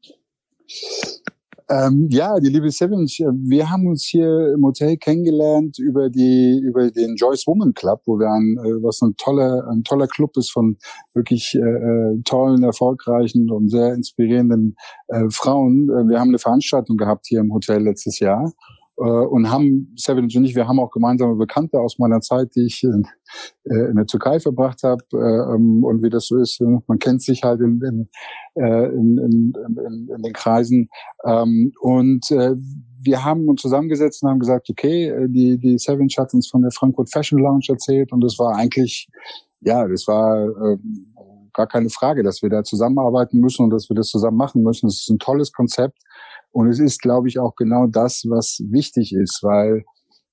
Ähm, 1.71 2.09
ja, 2.11 2.41
die 2.41 2.49
liebe 2.49 2.71
Seven, 2.71 3.07
wir 3.07 3.69
haben 3.69 3.87
uns 3.89 4.05
hier 4.05 4.55
im 4.55 4.65
Hotel 4.65 4.97
kennengelernt 4.97 5.79
über 5.79 6.09
die 6.09 6.59
über 6.65 6.91
den 6.91 7.17
Joyce 7.17 7.47
Woman 7.47 7.75
Club, 7.75 8.01
wo 8.07 8.19
wir 8.19 8.31
ein 8.31 8.57
äh, 8.57 8.83
was 8.83 9.03
ein 9.03 9.17
toller 9.17 9.69
ein 9.69 9.85
toller 9.85 10.07
Club 10.07 10.37
ist 10.39 10.51
von 10.51 10.79
wirklich 11.13 11.55
äh, 11.55 11.59
äh, 11.59 12.23
tollen, 12.25 12.63
erfolgreichen 12.63 13.51
und 13.51 13.69
sehr 13.69 13.93
inspirierenden 13.93 14.77
äh, 15.09 15.29
Frauen. 15.31 15.91
Äh, 15.91 16.09
wir 16.09 16.21
haben 16.21 16.29
eine 16.29 16.39
Veranstaltung 16.39 16.97
gehabt 16.97 17.27
hier 17.27 17.41
im 17.41 17.53
Hotel 17.53 17.83
letztes 17.83 18.19
Jahr 18.19 18.47
äh, 18.47 18.78
und 19.05 19.51
haben, 19.51 19.93
Sevin 19.97 20.25
und 20.25 20.45
ich, 20.45 20.55
wir 20.57 20.67
haben 20.67 20.81
auch 20.81 20.91
gemeinsame 20.91 21.37
Bekannte 21.37 21.79
aus 21.81 21.99
meiner 21.99 22.21
Zeit, 22.21 22.55
die 22.57 22.67
ich 22.67 22.83
in, 22.83 23.07
äh, 23.65 23.91
in 23.91 23.97
der 23.97 24.07
Türkei 24.07 24.41
verbracht 24.41 24.83
habe 24.83 25.03
äh, 25.13 25.55
ähm, 25.55 25.85
und 25.85 26.03
wie 26.03 26.11
das 26.11 26.27
so 26.27 26.37
ist, 26.37 26.61
man 26.61 26.99
kennt 26.99 27.23
sich 27.23 27.45
halt 27.45 27.61
in, 27.61 27.81
in, 27.83 28.09
in, 28.57 29.19
in, 29.19 30.09
in, 30.15 30.23
den 30.23 30.33
Kreisen 30.33 30.89
ähm, 31.25 31.73
und 31.81 32.29
wir 32.29 33.25
haben 33.25 33.49
uns 33.49 33.63
zusammengesetzt 33.63 34.23
und 34.23 34.31
haben 34.31 34.41
gesagt, 34.41 34.69
okay, 34.69 35.29
die, 35.29 35.59
die 35.59 35.79
Seven 35.79 36.09
hat 36.19 36.35
uns 36.35 36.49
von 36.49 36.63
der 36.63 36.73
Frankfurt 36.73 37.11
Fashion 37.13 37.39
Lounge 37.39 37.67
erzählt 37.69 38.13
und 38.13 38.21
das 38.23 38.39
war 38.39 38.57
eigentlich, 38.57 39.09
ja, 39.61 39.87
das 39.87 40.09
war 40.09 40.45
ähm, 40.73 41.15
gar 41.59 41.67
keine 41.67 41.91
Frage, 41.91 42.23
dass 42.23 42.43
wir 42.43 42.51
da 42.51 42.63
zusammenarbeiten 42.63 43.41
müssen 43.41 43.65
und 43.65 43.71
dass 43.71 43.89
wir 43.89 43.97
das 43.97 44.09
zusammen 44.09 44.37
machen 44.37 44.63
müssen. 44.63 44.87
Das 44.87 44.97
ist 44.97 45.11
ein 45.11 45.19
tolles 45.19 45.53
Konzept. 45.53 45.99
Und 46.51 46.69
es 46.69 46.79
ist, 46.79 47.01
glaube 47.01 47.29
ich, 47.29 47.39
auch 47.39 47.55
genau 47.57 47.87
das, 47.87 48.25
was 48.29 48.63
wichtig 48.71 49.13
ist, 49.15 49.41
weil 49.43 49.85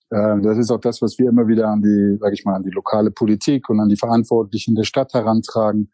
äh, 0.09 0.41
das 0.41 0.57
ist 0.57 0.71
auch 0.71 0.79
das, 0.79 1.01
was 1.01 1.17
wir 1.19 1.29
immer 1.29 1.47
wieder 1.47 1.67
an 1.67 1.81
die, 1.81 2.17
sage 2.19 2.33
ich 2.33 2.45
mal, 2.45 2.55
an 2.55 2.63
die 2.63 2.71
lokale 2.71 3.11
Politik 3.11 3.69
und 3.69 3.79
an 3.79 3.89
die 3.89 3.97
Verantwortlichen 3.97 4.75
der 4.75 4.83
Stadt 4.83 5.13
herantragen, 5.13 5.91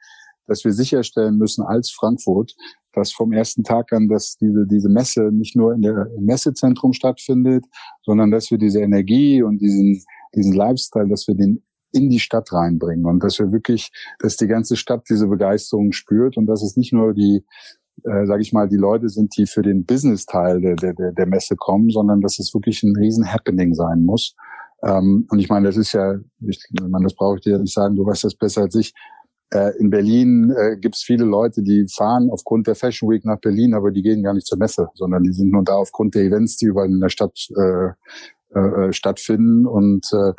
dass 0.48 0.64
wir 0.64 0.74
sicherstellen 0.74 1.38
müssen 1.38 1.64
als 1.64 1.92
Frankfurt, 1.92 2.54
dass 2.94 3.12
vom 3.14 3.32
ersten 3.32 3.64
Tag 3.64 3.94
an, 3.94 4.08
dass 4.08 4.36
diese, 4.36 4.68
diese 4.68 4.90
Messe 4.90 5.30
nicht 5.32 5.56
nur 5.56 5.74
in 5.74 5.82
der, 5.82 6.10
im 6.18 6.26
Messezentrum 6.26 6.94
stattfindet, 6.94 7.66
sondern 8.04 8.32
dass 8.32 8.52
wir 8.52 8.58
diese 8.58 8.82
Energie 8.82 9.42
und 9.44 9.60
diesen, 9.60 10.04
diesen 10.36 10.54
Lifestyle, 10.54 11.08
dass 11.08 11.28
wir 11.28 11.36
den 11.36 11.64
in 11.94 12.10
die 12.10 12.20
Stadt 12.20 12.52
reinbringen 12.54 13.06
und 13.06 13.24
dass 13.24 13.40
wir 13.40 13.52
wirklich, 13.52 13.92
dass 14.20 14.38
die 14.38 14.48
ganze 14.48 14.78
Stadt 14.78 15.04
diese 15.10 15.28
Begeisterung 15.28 15.92
spürt 15.92 16.38
und 16.38 16.46
dass 16.46 16.64
es 16.64 16.78
nicht 16.78 16.94
nur 16.94 17.14
die 17.14 17.44
äh, 18.06 18.26
sage 18.26 18.42
ich 18.42 18.54
mal, 18.54 18.68
die 18.68 18.78
Leute 18.78 19.10
sind, 19.10 19.36
die 19.38 19.46
für 19.46 19.62
den 19.62 19.86
Business-Teil 19.86 20.62
der, 20.62 20.76
der, 20.76 21.12
der 21.12 21.26
Messe 21.26 21.56
kommen, 21.56 21.90
sondern 21.90 22.22
dass 22.22 22.40
es 22.40 22.54
wirklich 22.54 22.84
ein 22.84 22.96
riesen 22.96 23.32
Happening 23.32 23.74
sein 23.74 24.04
muss. 24.04 24.36
Ähm, 24.84 25.28
und 25.30 25.40
ich 25.40 25.50
meine, 25.50 25.68
das 25.68 25.78
ist 25.78 25.94
ja, 25.94 26.16
ich 26.48 26.60
meine, 26.82 27.04
das 27.04 27.16
brauche 27.16 27.38
ich 27.38 27.42
dir 27.42 27.60
nicht 27.60 27.74
sagen, 27.74 27.96
du 27.96 28.06
weißt 28.06 28.24
das 28.24 28.36
besser 28.36 28.62
als 28.62 28.76
ich. 28.76 28.94
Äh, 29.54 29.78
in 29.78 29.90
Berlin 29.90 30.54
äh, 30.58 30.78
gibt 30.78 30.96
es 30.96 31.04
viele 31.04 31.26
Leute, 31.26 31.62
die 31.62 31.86
fahren 31.94 32.30
aufgrund 32.32 32.68
der 32.68 32.76
Fashion 32.76 33.10
Week 33.10 33.26
nach 33.26 33.40
Berlin, 33.40 33.74
aber 33.74 33.92
die 33.92 34.02
gehen 34.02 34.24
gar 34.24 34.34
nicht 34.34 34.48
zur 34.48 34.58
Messe, 34.58 34.88
sondern 34.94 35.24
die 35.24 35.34
sind 35.34 35.52
nur 35.52 35.64
da 35.64 35.74
aufgrund 35.74 36.16
der 36.16 36.24
Events, 36.24 36.58
die 36.58 36.66
überall 36.66 36.88
in 36.88 37.02
der 37.02 37.10
Stadt 37.10 37.48
äh, 37.58 37.90
äh 38.58 38.94
stattfinden. 38.94 39.66
Und 39.66 40.08
äh, 40.14 40.34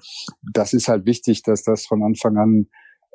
das 0.52 0.72
ist 0.72 0.88
halt 0.88 1.06
wichtig, 1.06 1.42
dass 1.42 1.62
das 1.62 1.86
von 1.86 2.02
Anfang 2.02 2.36
an 2.38 2.66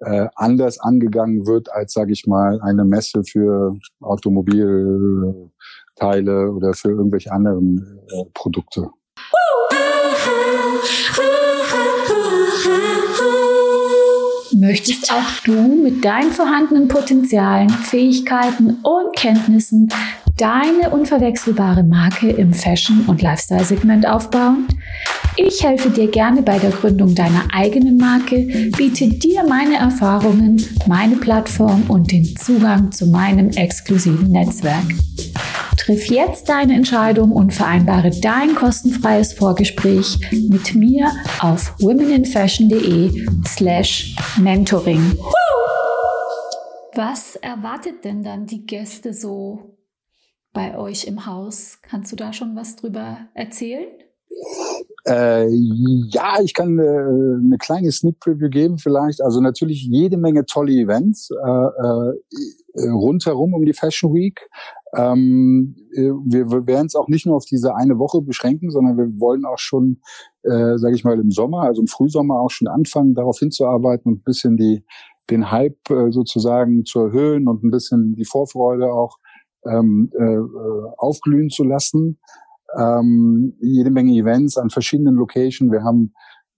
äh, 0.02 0.28
anders 0.36 0.80
angegangen 0.80 1.48
wird 1.48 1.72
als, 1.72 1.94
sage 1.94 2.12
ich 2.12 2.28
mal, 2.28 2.62
eine 2.62 2.86
Messe 2.86 3.24
für 3.24 3.78
Automobil, 4.02 5.50
Teile 5.96 6.52
oder 6.52 6.74
für 6.74 6.90
irgendwelche 6.90 7.32
anderen 7.32 8.00
äh, 8.10 8.24
Produkte. 8.34 8.90
Möchtest 14.60 15.12
auch 15.12 15.44
du 15.46 15.54
mit 15.84 16.04
deinen 16.04 16.32
vorhandenen 16.32 16.88
Potenzialen, 16.88 17.70
Fähigkeiten 17.70 18.78
und 18.84 19.16
Kenntnissen 19.16 19.90
deine 20.38 20.92
unverwechselbare 20.92 21.84
Marke 21.84 22.30
im 22.30 22.54
Fashion- 22.54 23.06
und 23.08 23.22
Lifestyle-Segment 23.22 24.08
aufbauen? 24.08 24.68
Ich 25.36 25.64
helfe 25.64 25.90
dir 25.90 26.10
gerne 26.10 26.42
bei 26.42 26.58
der 26.58 26.72
Gründung 26.72 27.14
deiner 27.14 27.44
eigenen 27.54 27.98
Marke, 27.98 28.72
biete 28.76 29.08
dir 29.08 29.44
meine 29.48 29.76
Erfahrungen, 29.76 30.64
meine 30.88 31.16
Plattform 31.18 31.84
und 31.90 32.12
den 32.12 32.26
Zugang 32.38 32.92
zu 32.92 33.08
meinem 33.08 33.50
exklusiven 33.50 34.32
Netzwerk. 34.32 34.86
Triff 35.78 36.10
jetzt 36.10 36.50
deine 36.50 36.74
Entscheidung 36.74 37.32
und 37.32 37.54
vereinbare 37.54 38.10
dein 38.10 38.56
kostenfreies 38.56 39.34
Vorgespräch 39.34 40.18
mit 40.50 40.74
mir 40.74 41.12
auf 41.40 41.76
womeninfashion.de 41.80 43.28
slash 43.46 44.16
mentoring. 44.40 45.18
Was 46.96 47.36
erwartet 47.36 48.04
denn 48.04 48.24
dann 48.24 48.48
die 48.48 48.66
Gäste 48.66 49.14
so 49.14 49.77
bei 50.58 50.76
euch 50.76 51.06
im 51.06 51.28
Haus? 51.28 51.78
Kannst 51.84 52.12
du 52.12 52.16
da 52.16 52.34
schon 52.34 52.56
was 52.56 52.76
drüber 52.76 53.20
erzählen? 53.36 53.88
Äh, 55.08 55.48
ja, 55.50 56.42
ich 56.44 56.54
kann 56.56 56.80
äh, 56.80 56.82
eine 56.82 57.58
kleine 57.60 57.92
Sneak 57.92 58.20
Preview 58.20 58.50
geben 58.50 58.80
vielleicht. 58.80 59.22
Also 59.22 59.40
natürlich 59.40 59.84
jede 59.84 60.18
Menge 60.18 60.46
tolle 60.46 60.72
Events 60.74 61.30
äh, 61.30 61.46
äh, 61.46 62.90
rundherum 62.90 63.54
um 63.54 63.66
die 63.66 63.74
Fashion 63.74 64.14
Week. 64.14 64.50
Ähm, 64.96 65.76
äh, 65.94 66.10
wir, 66.26 66.52
wir 66.52 66.66
werden 66.66 66.88
es 66.88 66.96
auch 66.96 67.08
nicht 67.08 67.28
nur 67.28 67.36
auf 67.36 67.46
diese 67.46 67.76
eine 67.76 68.00
Woche 68.00 68.22
beschränken, 68.22 68.72
sondern 68.72 68.98
wir 68.98 69.20
wollen 69.20 69.46
auch 69.46 69.60
schon, 69.60 70.02
äh, 70.44 70.78
sage 70.78 70.96
ich 70.96 71.04
mal, 71.04 71.20
im 71.20 71.32
Sommer, 71.32 71.62
also 71.62 71.82
im 71.82 71.88
Frühsommer 71.88 72.40
auch 72.40 72.52
schon 72.52 72.68
anfangen, 72.68 73.14
darauf 73.14 73.38
hinzuarbeiten 73.38 74.12
und 74.12 74.20
ein 74.20 74.24
bisschen 74.24 74.58
die 74.58 74.84
den 75.30 75.52
Hype 75.52 75.90
äh, 75.90 76.12
sozusagen 76.12 76.86
zu 76.86 77.02
erhöhen 77.02 77.48
und 77.48 77.64
ein 77.64 77.72
bisschen 77.72 78.16
die 78.16 78.26
Vorfreude 78.26 78.94
auch 78.94 79.18
ähm, 79.70 80.12
äh, 80.18 80.24
äh 80.24 80.94
aufglühen 80.98 81.50
zu 81.50 81.64
lassen 81.64 82.20
ähm, 82.76 83.54
jede 83.62 83.92
Menge 83.92 84.14
Events 84.14 84.58
an 84.58 84.70
verschiedenen 84.70 85.16
Locations. 85.16 85.72
Wir 85.72 85.84
haben 85.84 86.14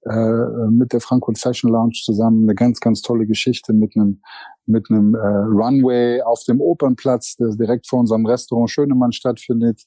äh, 0.06 0.70
mit 0.72 0.94
der 0.94 1.02
Frankfurt 1.02 1.38
Fashion 1.38 1.72
Lounge 1.72 2.00
zusammen 2.04 2.44
eine 2.44 2.56
ganz, 2.56 2.80
ganz 2.80 3.02
tolle 3.02 3.28
Geschichte 3.28 3.74
mit 3.74 3.96
einem 3.96 4.22
mit 4.66 4.90
einem 4.90 5.16
äh, 5.16 5.18
Runway 5.18 6.22
auf 6.22 6.44
dem 6.48 6.62
Opernplatz, 6.62 7.36
der 7.38 7.56
direkt 7.56 7.88
vor 7.88 8.00
unserem 8.00 8.26
Restaurant 8.28 8.70
Schönemann 8.70 9.12
stattfindet, 9.12 9.82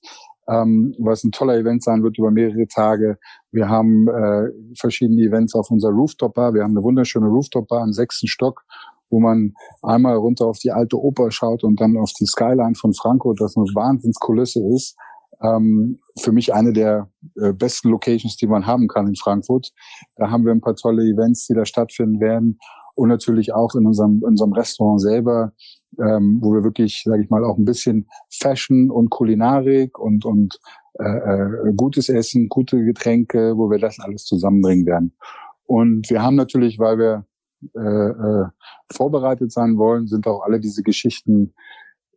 ähm, 0.48 0.92
was 0.98 1.22
ein 1.22 1.30
toller 1.30 1.56
Event 1.56 1.84
sein 1.84 2.02
wird 2.02 2.18
über 2.18 2.32
mehrere 2.32 2.66
Tage. 2.66 3.18
Wir 3.52 3.68
haben 3.68 4.08
äh, 4.08 4.48
verschiedene 4.76 5.22
Events 5.22 5.54
auf 5.54 5.70
unserer 5.70 5.92
Rooftop 5.92 6.34
Bar. 6.34 6.52
Wir 6.52 6.64
haben 6.64 6.72
eine 6.72 6.82
wunderschöne 6.82 7.26
Rooftop 7.26 7.68
Bar 7.68 7.84
im 7.84 7.92
sechsten 7.92 8.26
Stock, 8.26 8.64
wo 9.12 9.20
man 9.20 9.52
einmal 9.82 10.16
runter 10.16 10.46
auf 10.46 10.58
die 10.58 10.72
alte 10.72 10.98
Oper 10.98 11.30
schaut 11.30 11.62
und 11.62 11.80
dann 11.80 11.96
auf 11.96 12.10
die 12.18 12.26
Skyline 12.26 12.74
von 12.74 12.92
Frankfurt, 12.94 13.40
das 13.40 13.56
eine 13.56 13.66
Wahnsinnskulisse 13.66 14.60
ist 14.74 14.96
ähm, 15.42 15.98
für 16.20 16.32
mich 16.32 16.54
eine 16.54 16.72
der 16.72 17.10
äh, 17.36 17.52
besten 17.52 17.90
Locations, 17.90 18.36
die 18.36 18.46
man 18.46 18.66
haben 18.66 18.88
kann 18.88 19.08
in 19.08 19.16
Frankfurt. 19.16 19.72
Da 20.16 20.30
haben 20.30 20.44
wir 20.44 20.52
ein 20.52 20.60
paar 20.60 20.76
tolle 20.76 21.02
Events, 21.02 21.46
die 21.46 21.54
da 21.54 21.64
stattfinden 21.64 22.20
werden 22.20 22.58
und 22.94 23.08
natürlich 23.08 23.52
auch 23.52 23.74
in 23.74 23.86
unserem, 23.86 24.18
in 24.18 24.28
unserem 24.28 24.52
Restaurant 24.52 25.00
selber, 25.00 25.52
ähm, 25.98 26.38
wo 26.42 26.52
wir 26.52 26.62
wirklich, 26.62 27.02
sage 27.04 27.22
ich 27.22 27.30
mal, 27.30 27.44
auch 27.44 27.58
ein 27.58 27.64
bisschen 27.64 28.06
Fashion 28.30 28.90
und 28.90 29.10
Kulinarik 29.10 29.98
und 29.98 30.24
und 30.24 30.58
äh, 30.98 31.04
äh, 31.04 31.72
gutes 31.74 32.08
Essen, 32.08 32.48
gute 32.48 32.84
Getränke, 32.84 33.56
wo 33.56 33.70
wir 33.70 33.78
das 33.78 33.98
alles 33.98 34.24
zusammenbringen 34.24 34.86
werden. 34.86 35.16
Und 35.64 36.10
wir 36.10 36.22
haben 36.22 36.36
natürlich, 36.36 36.78
weil 36.78 36.98
wir 36.98 37.26
äh, 37.74 37.80
äh, 37.80 38.44
vorbereitet 38.92 39.52
sein 39.52 39.76
wollen, 39.78 40.06
sind 40.06 40.26
auch 40.26 40.42
alle 40.42 40.60
diese 40.60 40.82
Geschichten 40.82 41.54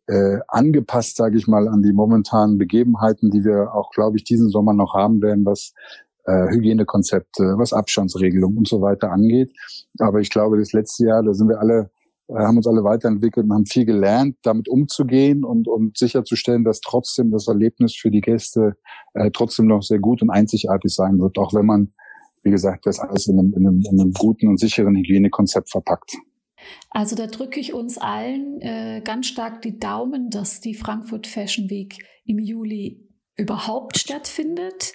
äh, 0.08 0.40
angepasst, 0.48 1.18
sage 1.18 1.38
ich 1.38 1.48
mal, 1.48 1.68
an 1.68 1.82
die 1.82 1.94
momentanen 1.94 2.58
Begebenheiten, 2.58 3.32
die 3.32 3.44
wir 3.44 3.74
auch, 3.74 3.92
glaube 3.92 4.18
ich, 4.18 4.24
diesen 4.24 4.50
Sommer 4.50 4.74
noch 4.74 4.94
haben 4.94 5.22
werden, 5.22 5.46
was 5.46 5.74
äh, 6.26 6.48
Hygienekonzepte, 6.50 7.56
was 7.58 7.74
Abstandsregelung 7.74 8.58
und 8.58 8.68
so 8.68 8.82
weiter 8.82 9.12
angeht. 9.12 9.52
Aber 10.00 10.20
ich 10.20 10.30
glaube, 10.30 10.58
das 10.58 10.74
letzte 10.74 11.06
Jahr, 11.08 11.24
da 11.24 11.34
sind 11.34 11.50
wir 11.50 11.60
alle, 11.60 11.90
äh, 12.28 12.36
haben 12.36 12.58
uns 12.58 12.68
alle 12.68 12.84
weiterentwickelt 12.84 13.46
und 13.46 13.54
haben 13.54 13.66
viel 13.66 13.86
gelernt, 13.86 14.38
damit 14.44 14.68
umzugehen 14.68 15.44
und, 15.44 15.68
und 15.68 15.98
sicherzustellen, 15.98 16.64
dass 16.64 16.82
trotzdem 16.82 17.32
das 17.32 17.48
Erlebnis 17.48 17.96
für 17.96 18.12
die 18.12 18.22
Gäste 18.22 18.76
äh, 19.14 19.32
trotzdem 19.32 19.68
noch 19.68 19.82
sehr 19.82 20.00
gut 20.00 20.22
und 20.22 20.30
einzigartig 20.30 20.94
sein 20.94 21.20
wird, 21.20 21.38
auch 21.38 21.54
wenn 21.54 21.66
man, 21.66 21.94
wie 22.46 22.52
gesagt, 22.52 22.86
das 22.86 23.00
alles 23.00 23.28
in 23.28 23.40
einem, 23.40 23.54
in 23.54 23.68
einem, 23.68 23.82
in 23.82 24.00
einem 24.00 24.14
guten 24.14 24.48
und 24.48 24.60
sicheren 24.60 24.96
Hygienekonzept 24.96 25.70
verpackt. 25.70 26.16
Also 26.92 27.16
da 27.16 27.28
drücke 27.28 27.60
ich 27.60 27.74
uns 27.74 27.98
allen 27.98 28.62
äh, 28.62 29.02
ganz 29.04 29.28
stark 29.28 29.62
die 29.64 29.80
Daumen, 29.80 30.30
dass 30.30 30.62
die 30.62 30.76
Frankfurt 30.76 31.28
Fashion 31.28 31.70
Week 31.70 31.98
im 32.26 32.40
Juli 32.40 33.04
überhaupt 33.36 33.98
stattfindet, 33.98 34.94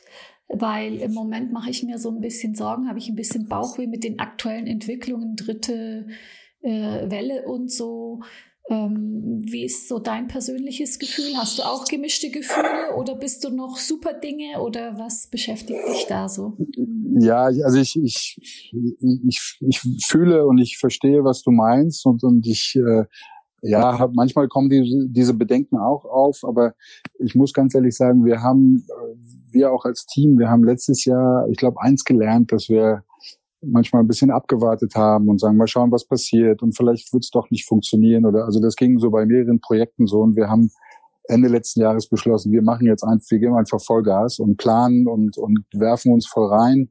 weil 0.49 0.97
im 0.97 1.12
Moment 1.12 1.52
mache 1.52 1.71
ich 1.71 1.83
mir 1.83 1.99
so 1.99 2.11
ein 2.11 2.21
bisschen 2.21 2.54
Sorgen, 2.54 2.88
habe 2.88 2.99
ich 2.99 3.09
ein 3.09 3.16
bisschen 3.16 3.49
Bauchweh 3.49 3.87
mit 3.87 4.04
den 4.04 4.21
aktuellen 4.21 4.66
Entwicklungen, 4.66 5.35
dritte 5.37 6.07
äh, 6.62 7.11
Welle 7.11 7.47
und 7.47 7.71
so. 7.71 8.21
Ähm, 8.71 9.43
wie 9.43 9.65
ist 9.65 9.89
so 9.89 9.99
dein 9.99 10.29
persönliches 10.29 11.00
Gefühl? 11.00 11.37
Hast 11.37 11.59
du 11.59 11.62
auch 11.62 11.87
gemischte 11.87 12.31
Gefühle 12.31 12.95
oder 12.97 13.17
bist 13.17 13.43
du 13.43 13.50
noch 13.50 13.77
super 13.77 14.15
Dinge 14.15 14.61
oder 14.61 14.97
was 14.97 15.27
beschäftigt 15.27 15.81
dich 15.89 16.07
da 16.07 16.29
so? 16.29 16.57
Ja, 17.19 17.47
also 17.47 17.79
ich, 17.79 17.99
ich, 18.00 18.39
ich, 19.27 19.59
ich 19.61 19.81
fühle 20.07 20.47
und 20.47 20.59
ich 20.59 20.79
verstehe, 20.79 21.25
was 21.25 21.43
du 21.43 21.50
meinst 21.50 22.07
und, 22.07 22.23
und 22.23 22.47
ich, 22.47 22.77
äh, 22.77 23.07
ja, 23.62 24.09
manchmal 24.15 24.47
kommen 24.47 24.71
die, 24.71 25.09
diese 25.11 25.35
Bedenken 25.35 25.77
auch 25.77 26.05
auf, 26.05 26.45
aber 26.45 26.75
ich 27.19 27.35
muss 27.35 27.53
ganz 27.53 27.75
ehrlich 27.75 27.97
sagen, 27.97 28.25
wir 28.25 28.41
haben, 28.41 28.87
äh, 28.89 29.53
wir 29.53 29.73
auch 29.73 29.85
als 29.85 30.07
Team, 30.07 30.39
wir 30.39 30.49
haben 30.49 30.62
letztes 30.62 31.05
Jahr, 31.05 31.49
ich 31.50 31.57
glaube, 31.57 31.81
eins 31.81 32.05
gelernt, 32.05 32.53
dass 32.53 32.69
wir 32.69 33.03
manchmal 33.62 34.02
ein 34.02 34.09
bisschen 34.09 34.31
abgewartet 34.31 34.95
haben 34.95 35.29
und 35.29 35.40
sagen, 35.40 35.57
mal 35.57 35.67
schauen, 35.67 35.93
was 35.93 36.07
passiert 36.07 36.62
und 36.62 36.76
vielleicht 36.76 37.12
wird 37.12 37.25
es 37.25 37.31
doch 37.31 37.50
nicht 37.50 37.67
funktionieren 37.67 38.25
oder 38.25 38.45
also 38.45 38.61
das 38.61 38.76
ging 38.76 38.99
so 38.99 39.11
bei 39.11 39.26
mehreren 39.26 39.61
Projekten 39.61 40.07
so 40.07 40.21
und 40.21 40.37
wir 40.37 40.49
haben 40.49 40.71
Ende 41.31 41.49
letzten 41.49 41.81
Jahres 41.81 42.09
beschlossen, 42.09 42.52
wir 42.52 42.62
machen 42.62 42.87
jetzt 42.87 43.05
einfach, 43.05 43.31
wir 43.31 43.38
geben 43.38 43.55
einfach 43.55 43.81
Vollgas 43.81 44.38
und 44.38 44.57
planen 44.57 45.07
und, 45.07 45.38
und 45.38 45.64
werfen 45.73 46.12
uns 46.12 46.26
voll 46.26 46.49
rein. 46.49 46.90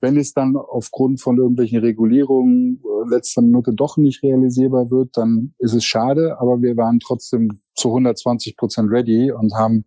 Wenn 0.00 0.16
es 0.16 0.32
dann 0.32 0.56
aufgrund 0.56 1.20
von 1.20 1.38
irgendwelchen 1.38 1.80
Regulierungen 1.80 2.82
äh, 2.82 3.10
letzter 3.10 3.42
Minute 3.42 3.72
doch 3.72 3.96
nicht 3.96 4.22
realisierbar 4.22 4.90
wird, 4.90 5.16
dann 5.16 5.54
ist 5.58 5.74
es 5.74 5.84
schade, 5.84 6.38
aber 6.38 6.62
wir 6.62 6.76
waren 6.76 6.98
trotzdem 7.00 7.50
zu 7.74 7.88
120 7.88 8.56
Prozent 8.56 8.90
ready 8.90 9.32
und 9.32 9.54
haben 9.54 9.84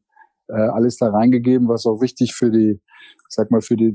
äh, 0.47 0.53
alles 0.53 0.97
da 0.97 1.09
reingegeben, 1.09 1.67
was 1.67 1.85
auch 1.85 2.01
wichtig 2.01 2.33
für 2.33 2.51
die 2.51 2.79
sag 3.29 3.51
mal, 3.51 3.61
für, 3.61 3.75
die, 3.75 3.93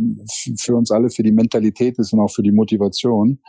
für 0.59 0.76
uns 0.76 0.90
alle, 0.90 1.11
für 1.11 1.23
die 1.23 1.32
Mentalität 1.32 1.99
ist 1.99 2.12
und 2.12 2.21
auch 2.21 2.30
für 2.30 2.42
die 2.42 2.52
Motivation. 2.52 3.40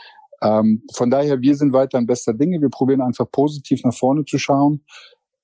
Ähm, 0.41 0.83
von 0.93 1.10
daher, 1.10 1.41
wir 1.41 1.55
sind 1.55 1.74
weiter 1.74 1.98
in 1.98 2.05
bester 2.05 2.33
Dinge. 2.33 2.62
Wir 2.62 2.69
probieren 2.69 3.01
einfach 3.01 3.29
positiv 3.31 3.83
nach 3.83 3.93
vorne 3.93 4.25
zu 4.25 4.38
schauen. 4.38 4.83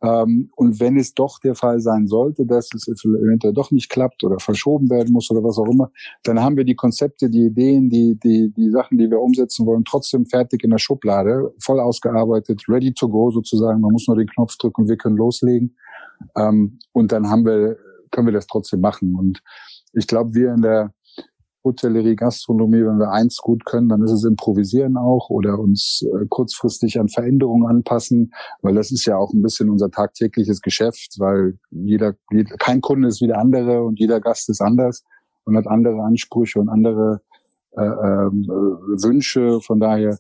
Ähm, 0.01 0.49
und 0.55 0.79
wenn 0.79 0.97
es 0.97 1.13
doch 1.13 1.39
der 1.39 1.55
Fall 1.55 1.81
sein 1.81 2.07
sollte, 2.07 2.45
dass 2.45 2.69
es 2.73 2.87
eventuell 2.87 3.53
doch 3.53 3.71
nicht 3.71 3.89
klappt 3.89 4.23
oder 4.23 4.39
verschoben 4.39 4.89
werden 4.89 5.11
muss 5.11 5.29
oder 5.29 5.43
was 5.43 5.57
auch 5.57 5.69
immer, 5.69 5.91
dann 6.23 6.41
haben 6.41 6.55
wir 6.55 6.63
die 6.63 6.75
Konzepte, 6.75 7.29
die 7.29 7.47
Ideen, 7.47 7.89
die, 7.89 8.17
die, 8.17 8.53
die 8.55 8.69
Sachen, 8.69 8.97
die 8.97 9.09
wir 9.09 9.19
umsetzen 9.19 9.65
wollen, 9.65 9.83
trotzdem 9.83 10.25
fertig 10.25 10.63
in 10.63 10.69
der 10.69 10.77
Schublade, 10.77 11.53
voll 11.59 11.81
ausgearbeitet, 11.81 12.63
ready 12.69 12.93
to 12.93 13.09
go 13.09 13.29
sozusagen. 13.29 13.81
Man 13.81 13.91
muss 13.91 14.07
nur 14.07 14.17
den 14.17 14.27
Knopf 14.27 14.55
drücken 14.57 14.87
wir 14.87 14.97
können 14.97 15.17
loslegen. 15.17 15.75
Ähm, 16.37 16.79
und 16.93 17.11
dann 17.11 17.29
haben 17.29 17.45
wir, 17.45 17.77
können 18.11 18.27
wir 18.27 18.33
das 18.33 18.47
trotzdem 18.47 18.79
machen. 18.79 19.15
Und 19.15 19.41
ich 19.93 20.07
glaube, 20.07 20.33
wir 20.33 20.53
in 20.53 20.61
der 20.61 20.93
Hotellerie, 21.63 22.15
Gastronomie, 22.15 22.85
wenn 22.85 22.99
wir 22.99 23.11
eins 23.11 23.37
gut 23.37 23.65
können, 23.65 23.89
dann 23.89 24.01
ist 24.01 24.11
es 24.11 24.23
improvisieren 24.23 24.95
auch 24.97 25.29
oder 25.29 25.59
uns 25.59 26.01
äh, 26.03 26.25
kurzfristig 26.29 26.99
an 26.99 27.09
Veränderungen 27.09 27.67
anpassen, 27.67 28.31
weil 28.61 28.75
das 28.75 28.91
ist 28.91 29.05
ja 29.05 29.17
auch 29.17 29.33
ein 29.33 29.41
bisschen 29.41 29.69
unser 29.69 29.91
tagtägliches 29.91 30.61
Geschäft, 30.61 31.15
weil 31.17 31.59
jeder, 31.69 32.15
jeder 32.31 32.55
kein 32.57 32.81
Kunde 32.81 33.09
ist 33.09 33.21
wie 33.21 33.27
der 33.27 33.39
andere 33.39 33.83
und 33.83 33.99
jeder 33.99 34.21
Gast 34.21 34.49
ist 34.49 34.61
anders 34.61 35.03
und 35.43 35.57
hat 35.57 35.67
andere 35.67 36.01
Ansprüche 36.01 36.59
und 36.59 36.69
andere 36.69 37.21
äh, 37.77 37.83
ähm, 37.83 38.43
äh, 38.45 39.03
Wünsche. 39.03 39.59
Von 39.61 39.79
daher 39.81 40.17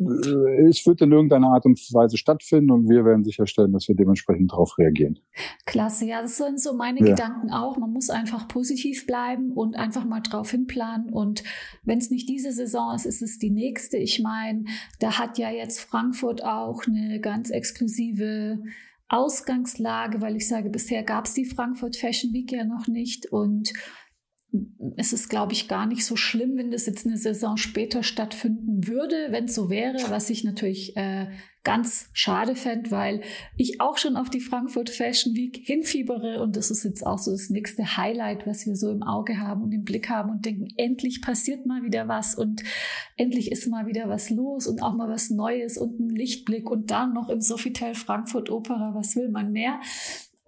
es 0.00 0.86
wird 0.86 1.02
in 1.02 1.12
irgendeiner 1.12 1.48
Art 1.48 1.66
und 1.66 1.78
Weise 1.92 2.16
stattfinden 2.16 2.70
und 2.70 2.88
wir 2.88 3.04
werden 3.04 3.22
sicherstellen, 3.22 3.72
dass 3.72 3.86
wir 3.86 3.94
dementsprechend 3.94 4.50
darauf 4.52 4.78
reagieren. 4.78 5.18
Klasse, 5.66 6.06
ja, 6.06 6.22
das 6.22 6.38
sind 6.38 6.60
so 6.60 6.74
meine 6.74 7.00
ja. 7.00 7.06
Gedanken 7.06 7.50
auch. 7.50 7.76
Man 7.76 7.92
muss 7.92 8.08
einfach 8.08 8.48
positiv 8.48 9.06
bleiben 9.06 9.52
und 9.52 9.76
einfach 9.76 10.06
mal 10.06 10.20
drauf 10.20 10.50
hinplanen. 10.52 11.10
Und 11.10 11.42
wenn 11.84 11.98
es 11.98 12.10
nicht 12.10 12.28
diese 12.28 12.52
Saison 12.52 12.94
ist, 12.94 13.04
ist 13.04 13.20
es 13.20 13.38
die 13.38 13.50
nächste. 13.50 13.98
Ich 13.98 14.20
meine, 14.22 14.64
da 15.00 15.18
hat 15.18 15.36
ja 15.36 15.50
jetzt 15.50 15.80
Frankfurt 15.80 16.44
auch 16.44 16.82
eine 16.86 17.20
ganz 17.20 17.50
exklusive 17.50 18.60
Ausgangslage, 19.08 20.20
weil 20.22 20.36
ich 20.36 20.48
sage, 20.48 20.70
bisher 20.70 21.02
gab 21.02 21.26
es 21.26 21.34
die 21.34 21.44
Frankfurt 21.44 21.96
Fashion 21.96 22.32
Week 22.32 22.50
ja 22.52 22.64
noch 22.64 22.86
nicht 22.86 23.30
und 23.32 23.72
es 24.96 25.12
ist, 25.12 25.28
glaube 25.28 25.52
ich, 25.52 25.68
gar 25.68 25.86
nicht 25.86 26.04
so 26.04 26.16
schlimm, 26.16 26.56
wenn 26.56 26.70
das 26.70 26.86
jetzt 26.86 27.06
eine 27.06 27.16
Saison 27.16 27.56
später 27.56 28.02
stattfinden 28.02 28.86
würde, 28.86 29.28
wenn 29.30 29.44
es 29.44 29.54
so 29.54 29.70
wäre, 29.70 29.98
was 30.08 30.28
ich 30.28 30.42
natürlich 30.42 30.96
äh, 30.96 31.28
ganz 31.62 32.08
schade 32.12 32.56
fände, 32.56 32.90
weil 32.90 33.20
ich 33.56 33.80
auch 33.80 33.98
schon 33.98 34.16
auf 34.16 34.30
die 34.30 34.40
Frankfurt 34.40 34.90
Fashion 34.90 35.34
Week 35.34 35.60
hinfiebere 35.62 36.42
und 36.42 36.56
das 36.56 36.70
ist 36.70 36.84
jetzt 36.84 37.06
auch 37.06 37.18
so 37.18 37.30
das 37.30 37.50
nächste 37.50 37.96
Highlight, 37.96 38.46
was 38.46 38.66
wir 38.66 38.74
so 38.74 38.90
im 38.90 39.02
Auge 39.02 39.38
haben 39.38 39.62
und 39.62 39.72
im 39.72 39.84
Blick 39.84 40.08
haben 40.08 40.30
und 40.30 40.44
denken, 40.44 40.68
endlich 40.76 41.22
passiert 41.22 41.66
mal 41.66 41.82
wieder 41.84 42.08
was 42.08 42.34
und 42.34 42.62
endlich 43.16 43.52
ist 43.52 43.68
mal 43.68 43.86
wieder 43.86 44.08
was 44.08 44.30
los 44.30 44.66
und 44.66 44.82
auch 44.82 44.94
mal 44.94 45.08
was 45.08 45.30
Neues 45.30 45.76
und 45.78 46.00
ein 46.00 46.08
Lichtblick 46.08 46.70
und 46.70 46.90
dann 46.90 47.12
noch 47.12 47.28
im 47.28 47.40
Sofitel 47.40 47.94
Frankfurt 47.94 48.50
Opera, 48.50 48.94
was 48.94 49.14
will 49.14 49.28
man 49.28 49.52
mehr? 49.52 49.80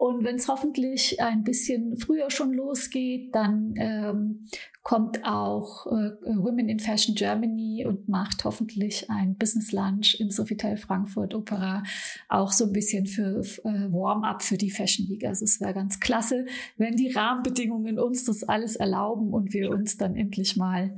Und 0.02 0.24
wenn 0.24 0.34
es 0.34 0.48
hoffentlich 0.48 1.22
ein 1.22 1.44
bisschen 1.44 1.96
früher 1.96 2.28
schon 2.28 2.52
losgeht, 2.52 3.32
dann 3.36 3.74
ähm, 3.76 4.48
kommt 4.82 5.24
auch 5.24 5.86
äh, 5.86 6.10
Women 6.24 6.68
in 6.68 6.80
Fashion 6.80 7.14
Germany 7.14 7.86
und 7.86 8.08
macht 8.08 8.44
hoffentlich 8.44 9.08
ein 9.10 9.36
Business 9.36 9.70
Lunch 9.70 10.18
im 10.18 10.32
Sofitel 10.32 10.76
Frankfurt 10.76 11.36
Opera 11.36 11.84
auch 12.28 12.50
so 12.50 12.64
ein 12.64 12.72
bisschen 12.72 13.06
für 13.06 13.42
äh, 13.62 13.92
Warm-up 13.92 14.42
für 14.42 14.58
die 14.58 14.72
Fashion 14.72 15.08
Week. 15.08 15.24
Also 15.24 15.44
es 15.44 15.60
wäre 15.60 15.72
ganz 15.72 16.00
klasse, 16.00 16.46
wenn 16.76 16.96
die 16.96 17.12
Rahmenbedingungen 17.12 18.00
uns 18.00 18.24
das 18.24 18.42
alles 18.42 18.74
erlauben 18.74 19.32
und 19.32 19.52
wir 19.52 19.70
uns 19.70 19.98
dann 19.98 20.16
endlich 20.16 20.56
mal 20.56 20.96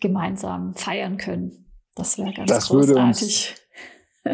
gemeinsam 0.00 0.74
feiern 0.74 1.16
können. 1.16 1.64
Das 1.94 2.18
wäre 2.18 2.34
ganz 2.34 2.50
das 2.50 2.68
großartig. 2.68 3.54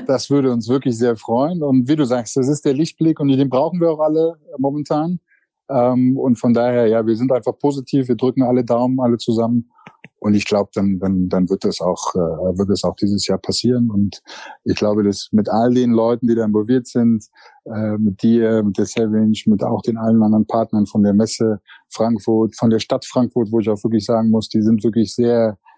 Das 0.06 0.30
würde 0.30 0.52
uns 0.52 0.68
wirklich 0.68 0.98
sehr 0.98 1.16
freuen. 1.16 1.62
Und 1.62 1.88
wie 1.88 1.96
du 1.96 2.04
sagst, 2.04 2.36
das 2.36 2.48
ist 2.48 2.64
der 2.64 2.74
Lichtblick 2.74 3.20
und 3.20 3.28
den 3.28 3.48
brauchen 3.48 3.80
wir 3.80 3.90
auch 3.90 4.00
alle 4.00 4.34
momentan. 4.58 5.20
Ähm, 5.68 6.16
und 6.18 6.36
von 6.36 6.52
daher, 6.52 6.86
ja, 6.86 7.06
wir 7.06 7.16
sind 7.16 7.32
einfach 7.32 7.58
positiv, 7.58 8.08
wir 8.08 8.16
drücken 8.16 8.42
alle 8.42 8.64
Daumen, 8.64 9.00
alle 9.00 9.16
zusammen. 9.16 9.70
Und 10.18 10.34
ich 10.34 10.46
glaube, 10.46 10.70
dann, 10.74 10.98
dann, 10.98 11.28
dann 11.28 11.50
wird 11.50 11.64
das 11.64 11.80
auch, 11.80 12.14
äh, 12.14 12.58
wird 12.58 12.70
das 12.70 12.84
auch 12.84 12.96
dieses 12.96 13.26
Jahr 13.26 13.38
passieren. 13.38 13.90
Und 13.90 14.22
ich 14.64 14.74
glaube, 14.74 15.02
dass 15.02 15.28
mit 15.32 15.48
all 15.50 15.72
den 15.74 15.92
Leuten, 15.92 16.26
die 16.26 16.34
da 16.34 16.44
involviert 16.44 16.86
sind, 16.86 17.26
äh, 17.64 17.98
mit 17.98 18.22
dir, 18.22 18.62
mit 18.62 18.78
der 18.78 18.86
Savage, 18.86 19.44
mit 19.46 19.62
auch 19.62 19.82
den 19.82 19.98
allen 19.98 20.22
anderen 20.22 20.46
Partnern 20.46 20.86
von 20.86 21.02
der 21.02 21.12
Messe 21.12 21.60
Frankfurt, 21.90 22.56
von 22.56 22.70
der 22.70 22.78
Stadt 22.78 23.04
Frankfurt, 23.04 23.52
wo 23.52 23.60
ich 23.60 23.68
auch 23.68 23.82
wirklich 23.84 24.04
sagen 24.04 24.30
muss, 24.30 24.48
die 24.48 24.62
sind 24.62 24.82
wirklich 24.82 25.14
sehr, 25.14 25.58
äh, 25.58 25.73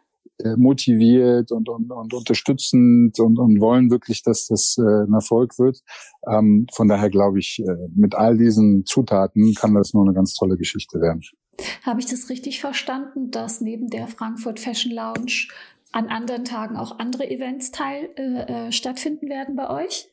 motiviert 0.56 1.50
und, 1.52 1.68
und, 1.68 1.90
und 1.90 2.14
unterstützend 2.14 3.18
und, 3.18 3.38
und 3.38 3.60
wollen 3.60 3.90
wirklich, 3.90 4.22
dass 4.22 4.46
das 4.46 4.76
äh, 4.78 4.82
ein 4.82 5.12
Erfolg 5.12 5.58
wird. 5.58 5.80
Ähm, 6.30 6.66
von 6.72 6.88
daher 6.88 7.10
glaube 7.10 7.38
ich, 7.38 7.60
äh, 7.60 7.88
mit 7.94 8.14
all 8.14 8.36
diesen 8.36 8.84
Zutaten 8.84 9.54
kann 9.54 9.74
das 9.74 9.94
nur 9.94 10.04
eine 10.04 10.14
ganz 10.14 10.34
tolle 10.34 10.56
Geschichte 10.56 11.00
werden. 11.00 11.22
Habe 11.82 12.00
ich 12.00 12.06
das 12.06 12.28
richtig 12.28 12.60
verstanden, 12.60 13.30
dass 13.30 13.60
neben 13.60 13.88
der 13.88 14.08
Frankfurt 14.08 14.60
Fashion 14.60 14.92
Lounge 14.92 15.48
an 15.92 16.08
anderen 16.08 16.44
Tagen 16.44 16.76
auch 16.76 16.98
andere 16.98 17.30
Events 17.30 17.70
teil, 17.70 18.10
äh, 18.16 18.66
äh 18.68 18.72
stattfinden 18.72 19.28
werden 19.28 19.56
bei 19.56 19.70
euch? 19.70 20.12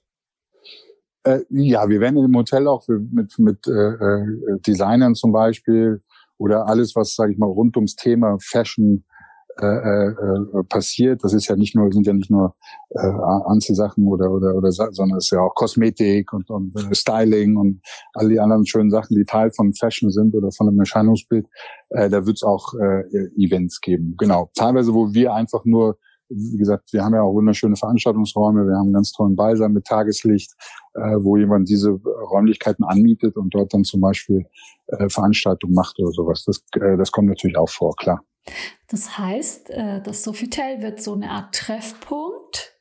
Äh, 1.23 1.41
ja, 1.49 1.89
wir 1.89 1.99
werden 1.99 2.23
im 2.23 2.35
Hotel 2.35 2.67
auch 2.67 2.87
mit, 2.87 3.37
mit 3.39 3.67
äh, 3.67 4.59
Designern 4.65 5.15
zum 5.15 5.31
Beispiel 5.31 6.01
oder 6.37 6.67
alles, 6.67 6.95
was, 6.95 7.15
sage 7.15 7.33
ich 7.33 7.37
mal, 7.37 7.47
rund 7.47 7.75
ums 7.77 7.95
Thema 7.95 8.37
Fashion 8.39 9.05
äh, 9.61 9.65
äh, 9.65 10.07
äh, 10.07 10.63
passiert. 10.67 11.23
Das 11.23 11.33
ist 11.33 11.47
ja 11.47 11.55
nicht 11.55 11.75
nur, 11.75 11.91
sind 11.91 12.07
ja 12.07 12.13
nicht 12.13 12.31
nur 12.31 12.55
äh, 12.89 12.99
Anziehsachen 13.45 14.07
oder, 14.07 14.31
oder, 14.31 14.55
oder, 14.55 14.71
sondern 14.71 15.17
es 15.17 15.25
ist 15.25 15.31
ja 15.31 15.41
auch 15.41 15.53
Kosmetik 15.53 16.33
und, 16.33 16.49
und 16.49 16.75
äh, 16.75 16.95
Styling 16.95 17.57
und 17.57 17.81
all 18.13 18.29
die 18.29 18.39
anderen 18.39 18.65
schönen 18.65 18.89
Sachen, 18.89 19.15
die 19.15 19.25
Teil 19.25 19.51
von 19.51 19.73
Fashion 19.73 20.09
sind 20.09 20.33
oder 20.33 20.51
von 20.51 20.67
einem 20.67 20.79
Erscheinungsbild. 20.79 21.45
Äh, 21.89 22.09
da 22.09 22.25
wird 22.25 22.37
es 22.37 22.43
auch 22.43 22.73
äh, 22.73 23.03
Events 23.37 23.79
geben. 23.81 24.15
Genau. 24.17 24.49
Teilweise, 24.55 24.93
wo 24.93 25.13
wir 25.13 25.33
einfach 25.33 25.65
nur 25.65 25.97
wie 26.29 26.57
gesagt, 26.57 26.91
wir 26.93 27.03
haben 27.03 27.13
ja 27.13 27.21
auch 27.21 27.33
wunderschöne 27.33 27.75
Veranstaltungsräume, 27.75 28.65
wir 28.65 28.75
haben 28.75 28.85
einen 28.85 28.93
ganz 28.93 29.11
tollen 29.11 29.35
Beisam 29.35 29.73
mit 29.73 29.85
Tageslicht, 29.85 30.51
äh, 30.95 31.17
wo 31.19 31.37
jemand 31.37 31.69
diese 31.69 31.91
Räumlichkeiten 31.91 32.83
anmietet 32.83 33.37
und 33.37 33.53
dort 33.53 33.73
dann 33.73 33.83
zum 33.83 34.01
Beispiel 34.01 34.45
äh, 34.87 35.09
Veranstaltungen 35.09 35.73
macht 35.73 35.99
oder 35.99 36.11
sowas. 36.11 36.43
Das, 36.45 36.63
äh, 36.81 36.97
das 36.97 37.11
kommt 37.11 37.27
natürlich 37.27 37.57
auch 37.57 37.69
vor, 37.69 37.95
klar. 37.95 38.23
Das 38.89 39.17
heißt, 39.17 39.69
äh, 39.69 40.01
das 40.01 40.23
Sofitel 40.23 40.81
wird 40.81 41.01
so 41.01 41.13
eine 41.13 41.29
Art 41.29 41.55
Treffpunkt 41.55 42.73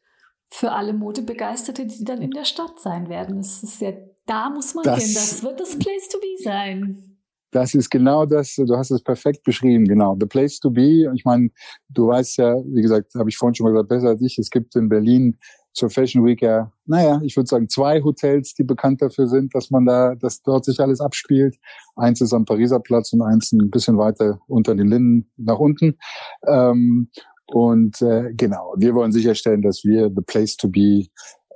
für 0.50 0.72
alle 0.72 0.92
Modebegeisterte, 0.92 1.86
die 1.86 2.04
dann 2.04 2.20
in 2.20 2.30
der 2.30 2.44
Stadt 2.44 2.78
sein 2.80 3.08
werden. 3.08 3.38
Das 3.38 3.62
ist 3.62 3.80
ja, 3.80 3.92
da 4.26 4.50
muss 4.50 4.74
man 4.74 4.84
das, 4.84 5.04
hin. 5.04 5.14
Das 5.14 5.42
wird 5.42 5.60
das 5.60 5.78
Place 5.78 6.08
to 6.08 6.18
be 6.18 6.42
sein. 6.42 7.18
Das 7.52 7.74
ist 7.74 7.90
genau 7.90 8.24
das, 8.24 8.54
du 8.56 8.76
hast 8.76 8.90
es 8.90 9.02
perfekt 9.02 9.44
beschrieben, 9.44 9.84
genau. 9.84 10.16
The 10.18 10.26
place 10.26 10.58
to 10.60 10.70
be. 10.70 11.10
Ich 11.14 11.24
meine, 11.24 11.50
du 11.90 12.08
weißt 12.08 12.38
ja, 12.38 12.54
wie 12.64 12.80
gesagt, 12.80 13.14
habe 13.14 13.28
ich 13.28 13.36
vorhin 13.36 13.54
schon 13.54 13.64
mal 13.64 13.72
gesagt, 13.72 13.88
besser 13.90 14.08
als 14.08 14.22
ich, 14.22 14.38
es 14.38 14.50
gibt 14.50 14.74
in 14.74 14.88
Berlin 14.88 15.38
zur 15.72 15.90
Fashion 15.90 16.24
Week 16.24 16.42
ja, 16.42 16.72
naja, 16.86 17.20
ich 17.24 17.36
würde 17.36 17.48
sagen, 17.48 17.68
zwei 17.68 18.02
Hotels, 18.02 18.54
die 18.54 18.64
bekannt 18.64 19.00
dafür 19.02 19.26
sind, 19.26 19.54
dass 19.54 19.70
man 19.70 19.86
da, 19.86 20.14
dass 20.14 20.42
dort 20.42 20.64
sich 20.64 20.80
alles 20.80 21.00
abspielt. 21.00 21.56
Eins 21.96 22.20
ist 22.20 22.32
am 22.32 22.44
Pariser 22.44 22.80
Platz 22.80 23.12
und 23.12 23.22
eins 23.22 23.52
ein 23.52 23.70
bisschen 23.70 23.98
weiter 23.98 24.40
unter 24.48 24.74
den 24.74 24.88
Linden 24.88 25.30
nach 25.36 25.58
unten. 25.58 25.98
Ähm, 26.46 27.10
und 27.46 28.00
äh, 28.02 28.32
genau, 28.34 28.74
wir 28.76 28.94
wollen 28.94 29.12
sicherstellen, 29.12 29.62
dass 29.62 29.84
wir 29.84 30.10
the 30.14 30.22
place 30.26 30.56
to 30.56 30.68
be 30.68 31.06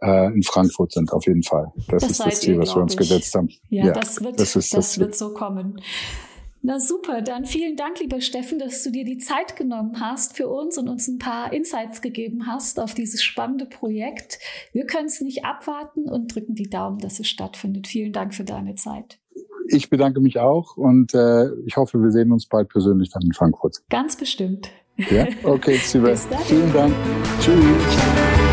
äh, 0.02 0.26
in 0.32 0.42
Frankfurt 0.42 0.92
sind, 0.92 1.12
auf 1.12 1.26
jeden 1.26 1.42
Fall. 1.42 1.72
Das, 1.88 2.02
das 2.02 2.10
ist 2.10 2.26
das 2.26 2.40
Ziel, 2.40 2.58
was 2.58 2.74
wir 2.74 2.82
uns 2.82 2.96
gesetzt 2.96 3.34
haben. 3.34 3.48
Ja, 3.68 3.86
ja 3.86 3.92
das 3.92 4.22
wird, 4.22 4.38
das, 4.38 4.52
das, 4.52 4.70
das 4.70 4.98
wird 4.98 5.16
so 5.16 5.32
kommen. 5.32 5.80
Na 6.66 6.80
super, 6.80 7.22
dann 7.22 7.44
vielen 7.44 7.76
Dank, 7.76 8.00
lieber 8.00 8.20
Steffen, 8.20 8.58
dass 8.58 8.82
du 8.82 8.90
dir 8.90 9.04
die 9.04 9.18
Zeit 9.18 9.54
genommen 9.54 10.00
hast 10.00 10.36
für 10.36 10.48
uns 10.48 10.76
und 10.76 10.88
uns 10.88 11.06
ein 11.06 11.18
paar 11.18 11.52
Insights 11.52 12.02
gegeben 12.02 12.48
hast 12.48 12.80
auf 12.80 12.92
dieses 12.92 13.22
spannende 13.22 13.66
Projekt. 13.66 14.40
Wir 14.72 14.84
können 14.84 15.06
es 15.06 15.20
nicht 15.20 15.44
abwarten 15.44 16.08
und 16.08 16.34
drücken 16.34 16.56
die 16.56 16.68
Daumen, 16.68 16.98
dass 16.98 17.20
es 17.20 17.28
stattfindet. 17.28 17.86
Vielen 17.86 18.12
Dank 18.12 18.34
für 18.34 18.42
deine 18.42 18.74
Zeit. 18.74 19.20
Ich 19.68 19.90
bedanke 19.90 20.18
mich 20.18 20.40
auch 20.40 20.76
und 20.76 21.14
äh, 21.14 21.54
ich 21.66 21.76
hoffe, 21.76 22.02
wir 22.02 22.10
sehen 22.10 22.32
uns 22.32 22.46
bald 22.46 22.68
persönlich 22.68 23.10
dann 23.10 23.22
in 23.22 23.32
Frankfurt. 23.32 23.84
Ganz 23.88 24.16
bestimmt. 24.16 24.68
Ja, 25.08 25.28
okay. 25.44 25.76
Vielen 25.78 26.72
Dank. 26.72 26.92
Tschüss. 27.38 28.45